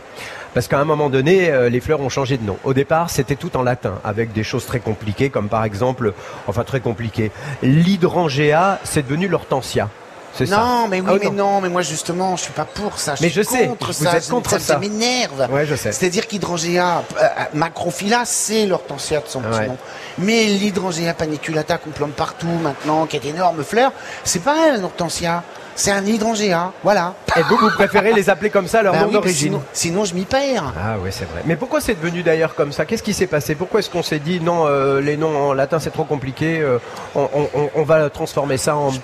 Parce 0.56 0.68
qu'à 0.68 0.80
un 0.80 0.86
moment 0.86 1.12
donné, 1.12 1.70
les 1.70 1.80
fleurs 1.82 2.00
ont 2.00 2.10
changé 2.10 2.38
de 2.38 2.44
nom. 2.44 2.58
Au 2.64 2.74
départ, 2.74 3.12
c'était 3.12 3.36
tout 3.36 3.56
en 3.58 3.62
latin, 3.62 4.00
avec 4.04 4.34
des 4.34 4.44
choses 4.44 4.66
très 4.66 4.80
compliquées, 4.80 5.30
comme 5.30 5.50
par 5.50 5.64
exemple, 5.64 6.14
enfin 6.48 6.64
très 6.64 6.80
compliquées. 6.80 7.32
L'hydrangea, 7.62 8.80
c'est 8.84 9.04
devenu 9.04 9.28
l'hortensia. 9.28 9.88
C'est 10.38 10.46
ça. 10.46 10.58
Non, 10.58 10.88
mais 10.88 11.02
oui, 11.02 11.08
Ah, 11.12 11.18
mais 11.24 11.30
non. 11.32 11.62
mais 11.62 11.70
moi 11.70 11.82
justement, 11.82 12.36
je 12.36 12.44
suis 12.44 12.54
pas 12.54 12.66
pour 12.66 13.00
ça. 13.00 13.16
Je 13.16 13.24
Mais 13.24 13.30
suis 13.30 13.44
je 13.44 13.50
sais, 13.50 13.68
contre 13.68 13.88
vous 13.88 13.94
ça. 13.94 14.18
êtes 14.18 14.30
contre 14.30 14.50
ça, 14.52 14.60
ça. 14.60 14.78
m'énerve. 14.78 15.48
Ouais, 15.52 15.66
je 15.66 15.76
sais. 15.76 15.92
C'est-à-dire 15.92 16.28
qu'hydrangea 16.28 17.04
euh, 17.22 17.26
macrophylla, 17.54 18.24
c'est 18.26 18.66
l'hortensia 18.66 19.20
de 19.22 19.28
son 19.28 19.42
petit 19.42 19.60
Ouais. 19.60 19.68
nom. 19.68 19.78
Mais 20.20 20.46
l'hydrangea 20.46 21.14
paniculata 21.14 21.78
qu'on 21.78 21.90
plante 21.92 22.14
partout 22.14 22.48
maintenant, 22.62 23.06
qui 23.06 23.18
a 23.18 23.20
d'énormes 23.20 23.64
fleurs, 23.64 23.92
c'est 24.24 24.44
pas 24.44 24.56
un 24.74 24.84
hortensia. 24.84 25.44
C'est 25.78 25.92
un 25.92 26.04
hydrangea, 26.04 26.72
voilà. 26.84 27.14
Et 27.36 27.42
vous, 27.44 27.56
vous 27.56 27.70
préférez 27.70 28.12
les 28.12 28.32
appeler 28.32 28.50
comme 28.50 28.68
ça, 28.68 28.82
leur 28.82 28.94
Bah 28.94 29.02
nom 29.02 29.08
oui, 29.08 29.14
d'origine 29.14 29.50
sinon, 29.52 29.64
sinon, 29.74 30.06
je 30.06 30.16
m'y 30.16 30.26
perds. 30.26 30.74
Ah 30.76 30.96
oui, 31.00 31.12
c'est 31.14 31.26
vrai. 31.26 31.44
Mais 31.46 31.56
pourquoi 31.56 31.82
c'est 31.82 31.94
devenu 31.94 32.24
d'ailleurs 32.24 32.56
comme 32.56 32.72
ça? 32.72 32.86
Qu'est-ce 32.86 33.04
qui 33.04 33.14
s'est 33.14 33.28
passé? 33.28 33.54
Pourquoi 33.54 33.80
est-ce 33.82 33.90
qu'on 33.92 34.02
s'est 34.02 34.18
dit 34.18 34.40
non, 34.42 34.66
euh, 34.66 35.00
les 35.02 35.18
noms 35.18 35.50
en 35.50 35.54
latin 35.54 35.80
c'est 35.80 35.92
trop 35.92 36.04
compliqué, 36.04 36.60
euh, 36.60 36.80
on, 37.14 37.30
on- 37.54 37.70
on 37.76 37.84
va 37.84 38.10
transformer 38.10 38.58
ça 38.58 38.76
en 38.76 38.90
dire- 38.90 39.02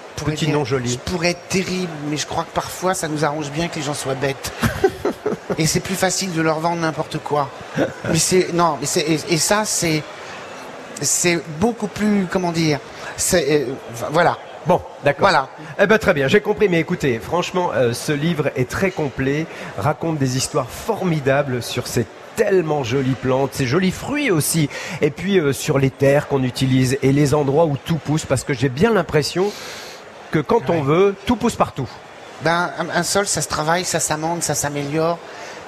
noms 0.51 0.65
jolis 0.65 0.93
Je 1.05 1.11
pourrais 1.11 1.29
être 1.31 1.47
terrible, 1.47 1.91
mais 2.09 2.17
je 2.17 2.25
crois 2.25 2.43
que 2.43 2.53
parfois 2.55 2.95
ça 2.95 3.07
nous 3.07 3.23
arrange 3.23 3.51
bien 3.51 3.67
que 3.67 3.75
les 3.75 3.83
gens 3.83 3.93
soient 3.93 4.15
bêtes. 4.15 4.51
et 5.59 5.67
c'est 5.67 5.79
plus 5.79 5.93
facile 5.95 6.33
de 6.33 6.41
leur 6.41 6.59
vendre 6.59 6.81
n'importe 6.81 7.19
quoi. 7.19 7.49
Mais 8.09 8.17
c'est 8.17 8.51
non, 8.51 8.77
mais 8.81 8.87
c'est 8.87 9.01
et, 9.01 9.19
et 9.29 9.37
ça 9.37 9.63
c'est 9.65 10.01
c'est 11.01 11.39
beaucoup 11.59 11.87
plus 11.87 12.25
comment 12.31 12.51
dire. 12.51 12.79
C'est 13.15 13.61
euh, 13.69 13.73
voilà. 14.11 14.39
Bon, 14.65 14.81
d'accord. 15.03 15.27
Voilà. 15.29 15.49
Eh 15.81 15.87
ben 15.87 15.97
très 15.97 16.13
bien, 16.13 16.27
j'ai 16.27 16.41
compris. 16.41 16.69
Mais 16.69 16.79
écoutez, 16.79 17.19
franchement, 17.19 17.71
euh, 17.73 17.93
ce 17.93 18.11
livre 18.11 18.49
est 18.55 18.69
très 18.69 18.91
complet, 18.91 19.45
raconte 19.77 20.17
des 20.17 20.37
histoires 20.37 20.69
formidables 20.69 21.61
sur 21.61 21.87
ces 21.87 22.05
tellement 22.35 22.83
jolies 22.83 23.15
plantes, 23.21 23.53
ces 23.53 23.65
jolis 23.67 23.91
fruits 23.91 24.31
aussi, 24.31 24.69
et 25.01 25.11
puis 25.11 25.39
euh, 25.39 25.53
sur 25.53 25.77
les 25.77 25.91
terres 25.91 26.27
qu'on 26.27 26.43
utilise 26.43 26.97
et 27.03 27.11
les 27.11 27.33
endroits 27.35 27.65
où 27.65 27.77
tout 27.77 27.97
pousse, 27.97 28.25
parce 28.25 28.43
que 28.43 28.53
j'ai 28.53 28.69
bien 28.69 28.91
l'impression 28.91 29.51
que 30.31 30.39
quand 30.39 30.69
on 30.69 30.81
veut, 30.81 31.15
tout 31.25 31.35
pousse 31.35 31.55
partout. 31.55 31.87
Ben, 32.41 32.71
un, 32.79 32.89
un 32.89 33.03
sol, 33.03 33.27
ça 33.27 33.41
se 33.41 33.47
travaille, 33.47 33.85
ça 33.85 33.99
s'amende, 33.99 34.41
ça 34.41 34.55
s'améliore. 34.55 35.19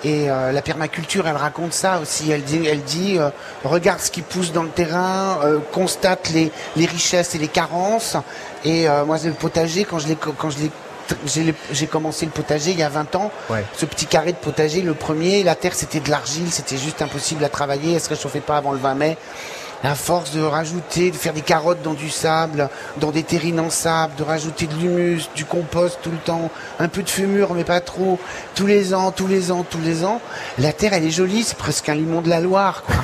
Et 0.04 0.30
euh, 0.30 0.52
la 0.52 0.62
permaculture, 0.62 1.28
elle 1.28 1.36
raconte 1.36 1.74
ça 1.74 2.00
aussi. 2.00 2.30
Elle 2.32 2.44
dit, 2.44 2.66
elle 2.68 2.84
dit 2.84 3.18
euh, 3.18 3.30
regarde 3.64 4.00
ce 4.00 4.12
qui 4.12 4.22
pousse 4.22 4.52
dans 4.52 4.64
le 4.64 4.70
terrain, 4.70 5.40
euh, 5.44 5.60
constate 5.72 6.30
les, 6.30 6.52
les 6.76 6.86
richesses 6.86 7.36
et 7.36 7.38
les 7.38 7.48
carences. 7.48 8.18
Et 8.64 8.88
euh, 8.88 9.06
moi, 9.06 9.18
le 9.24 9.32
potager, 9.32 9.86
quand 9.86 10.00
je 10.00 10.08
l'ai, 10.08 10.16
quand 10.16 10.50
je 10.50 10.60
l'ai, 10.60 11.56
j'ai 11.72 11.88
commencé 11.88 12.26
le 12.26 12.32
potager 12.32 12.72
il 12.72 12.80
y 12.80 12.84
a 12.84 12.90
20 12.90 13.16
ans. 13.16 13.32
Ouais. 13.50 13.64
Ce 13.76 13.86
petit 13.86 14.06
carré 14.06 14.32
de 14.32 14.38
potager, 14.38 14.82
le 14.82 14.94
premier, 14.94 15.44
la 15.44 15.56
terre, 15.56 15.74
c'était 15.74 16.00
de 16.00 16.10
l'argile, 16.10 16.52
c'était 16.52 16.78
juste 16.78 17.02
impossible 17.02 17.44
à 17.44 17.50
travailler. 17.50 17.94
Elle 17.94 18.02
se 18.02 18.10
réchauffait 18.10 18.40
pas 18.42 18.58
avant 18.58 18.72
le 18.72 18.80
20 18.80 18.96
mai. 18.96 19.18
À 19.84 19.96
force 19.96 20.32
de 20.32 20.42
rajouter, 20.42 21.12
de 21.12 21.16
faire 21.16 21.34
des 21.34 21.42
carottes 21.42 21.82
dans 21.84 21.94
du 21.94 22.10
sable, 22.10 22.70
dans 22.98 23.12
des 23.12 23.24
terrines 23.24 23.60
en 23.60 23.70
sable, 23.70 24.14
de 24.18 24.24
rajouter 24.24 24.68
de 24.68 24.74
l'humus, 24.76 25.30
du 25.36 25.46
compost 25.46 26.00
tout 26.02 26.12
le 26.12 26.18
temps, 26.18 26.50
un 26.80 26.88
peu 26.88 27.04
de 27.04 27.10
fumure 27.10 27.54
mais 27.54 27.64
pas 27.64 27.80
trop, 27.82 28.20
tous 28.56 28.66
les 28.66 28.94
ans, 28.94 29.12
tous 29.12 29.28
les 29.28 29.52
ans, 29.52 29.66
tous 29.70 29.82
les 29.82 30.04
ans, 30.04 30.22
la 30.58 30.74
terre 30.74 30.94
elle 30.94 31.06
est 31.06 31.12
jolie, 31.12 31.44
c'est 31.44 31.58
presque 31.58 31.90
un 31.90 31.96
limon 31.96 32.22
de 32.22 32.30
la 32.30 32.40
Loire. 32.40 32.84
Quoi. 32.84 32.96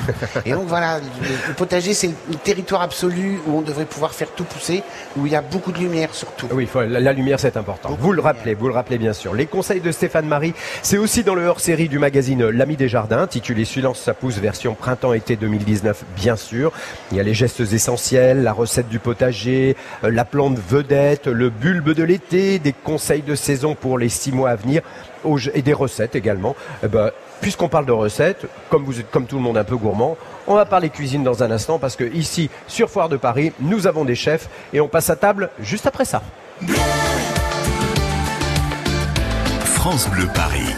Et 0.46 0.52
donc 0.52 0.66
voilà, 0.66 0.98
le, 0.98 1.54
potager 1.54 1.94
c'est 1.94 2.08
le 2.08 2.36
territoire 2.36 2.82
absolu 2.82 3.40
où 3.46 3.58
on 3.58 3.62
devrait 3.62 3.84
pouvoir 3.84 4.12
faire 4.12 4.28
tout 4.30 4.44
pousser, 4.44 4.82
où 5.16 5.26
il 5.26 5.32
y 5.32 5.36
a 5.36 5.42
beaucoup 5.42 5.72
de 5.72 5.78
lumière 5.78 6.14
surtout. 6.14 6.48
Oui, 6.52 6.68
la, 6.88 7.12
lumière 7.12 7.38
c'est 7.40 7.56
important. 7.56 7.96
Vous 8.00 8.12
le 8.12 8.20
rappelez, 8.20 8.54
vous 8.54 8.68
le 8.68 8.74
rappelez 8.74 8.98
bien 8.98 9.12
sûr. 9.12 9.34
Les 9.34 9.46
conseils 9.46 9.80
de 9.80 9.92
Stéphane 9.92 10.26
Marie, 10.26 10.54
c'est 10.82 10.98
aussi 10.98 11.22
dans 11.22 11.34
le 11.34 11.46
hors-série 11.46 11.88
du 11.88 11.98
magazine 11.98 12.48
L'Ami 12.48 12.76
des 12.76 12.88
Jardins, 12.88 13.22
intitulé 13.22 13.64
Silence 13.64 14.00
ça 14.00 14.14
pousse, 14.14 14.38
version 14.38 14.74
printemps-été 14.74 15.36
2019, 15.36 16.04
bien 16.16 16.36
sûr. 16.36 16.71
Il 17.10 17.16
y 17.16 17.20
a 17.20 17.22
les 17.22 17.34
gestes 17.34 17.60
essentiels, 17.60 18.42
la 18.42 18.52
recette 18.52 18.88
du 18.88 18.98
potager, 18.98 19.76
euh, 20.04 20.10
la 20.10 20.24
plante 20.24 20.58
vedette, 20.58 21.26
le 21.26 21.50
bulbe 21.50 21.90
de 21.94 22.02
l'été, 22.02 22.58
des 22.58 22.72
conseils 22.72 23.22
de 23.22 23.34
saison 23.34 23.74
pour 23.74 23.98
les 23.98 24.08
six 24.08 24.32
mois 24.32 24.50
à 24.50 24.56
venir, 24.56 24.82
et 25.54 25.62
des 25.62 25.72
recettes 25.72 26.16
également. 26.16 26.56
Eh 26.82 26.88
ben, 26.88 27.10
Puisqu'on 27.42 27.68
parle 27.68 27.86
de 27.86 27.92
recettes, 27.92 28.46
comme 28.70 28.84
vous 28.84 29.00
êtes 29.00 29.10
comme 29.10 29.26
tout 29.26 29.34
le 29.34 29.42
monde 29.42 29.58
un 29.58 29.64
peu 29.64 29.76
gourmand, 29.76 30.16
on 30.46 30.54
va 30.54 30.64
parler 30.64 30.90
cuisine 30.90 31.24
dans 31.24 31.42
un 31.42 31.50
instant 31.50 31.80
parce 31.80 31.96
que 31.96 32.04
ici, 32.14 32.48
sur 32.68 32.88
Foire 32.88 33.08
de 33.08 33.16
Paris, 33.16 33.52
nous 33.58 33.88
avons 33.88 34.04
des 34.04 34.14
chefs 34.14 34.48
et 34.72 34.80
on 34.80 34.86
passe 34.86 35.10
à 35.10 35.16
table 35.16 35.50
juste 35.58 35.88
après 35.88 36.04
ça. 36.04 36.22
France 39.64 40.08
Bleu 40.08 40.28
Paris. 40.32 40.72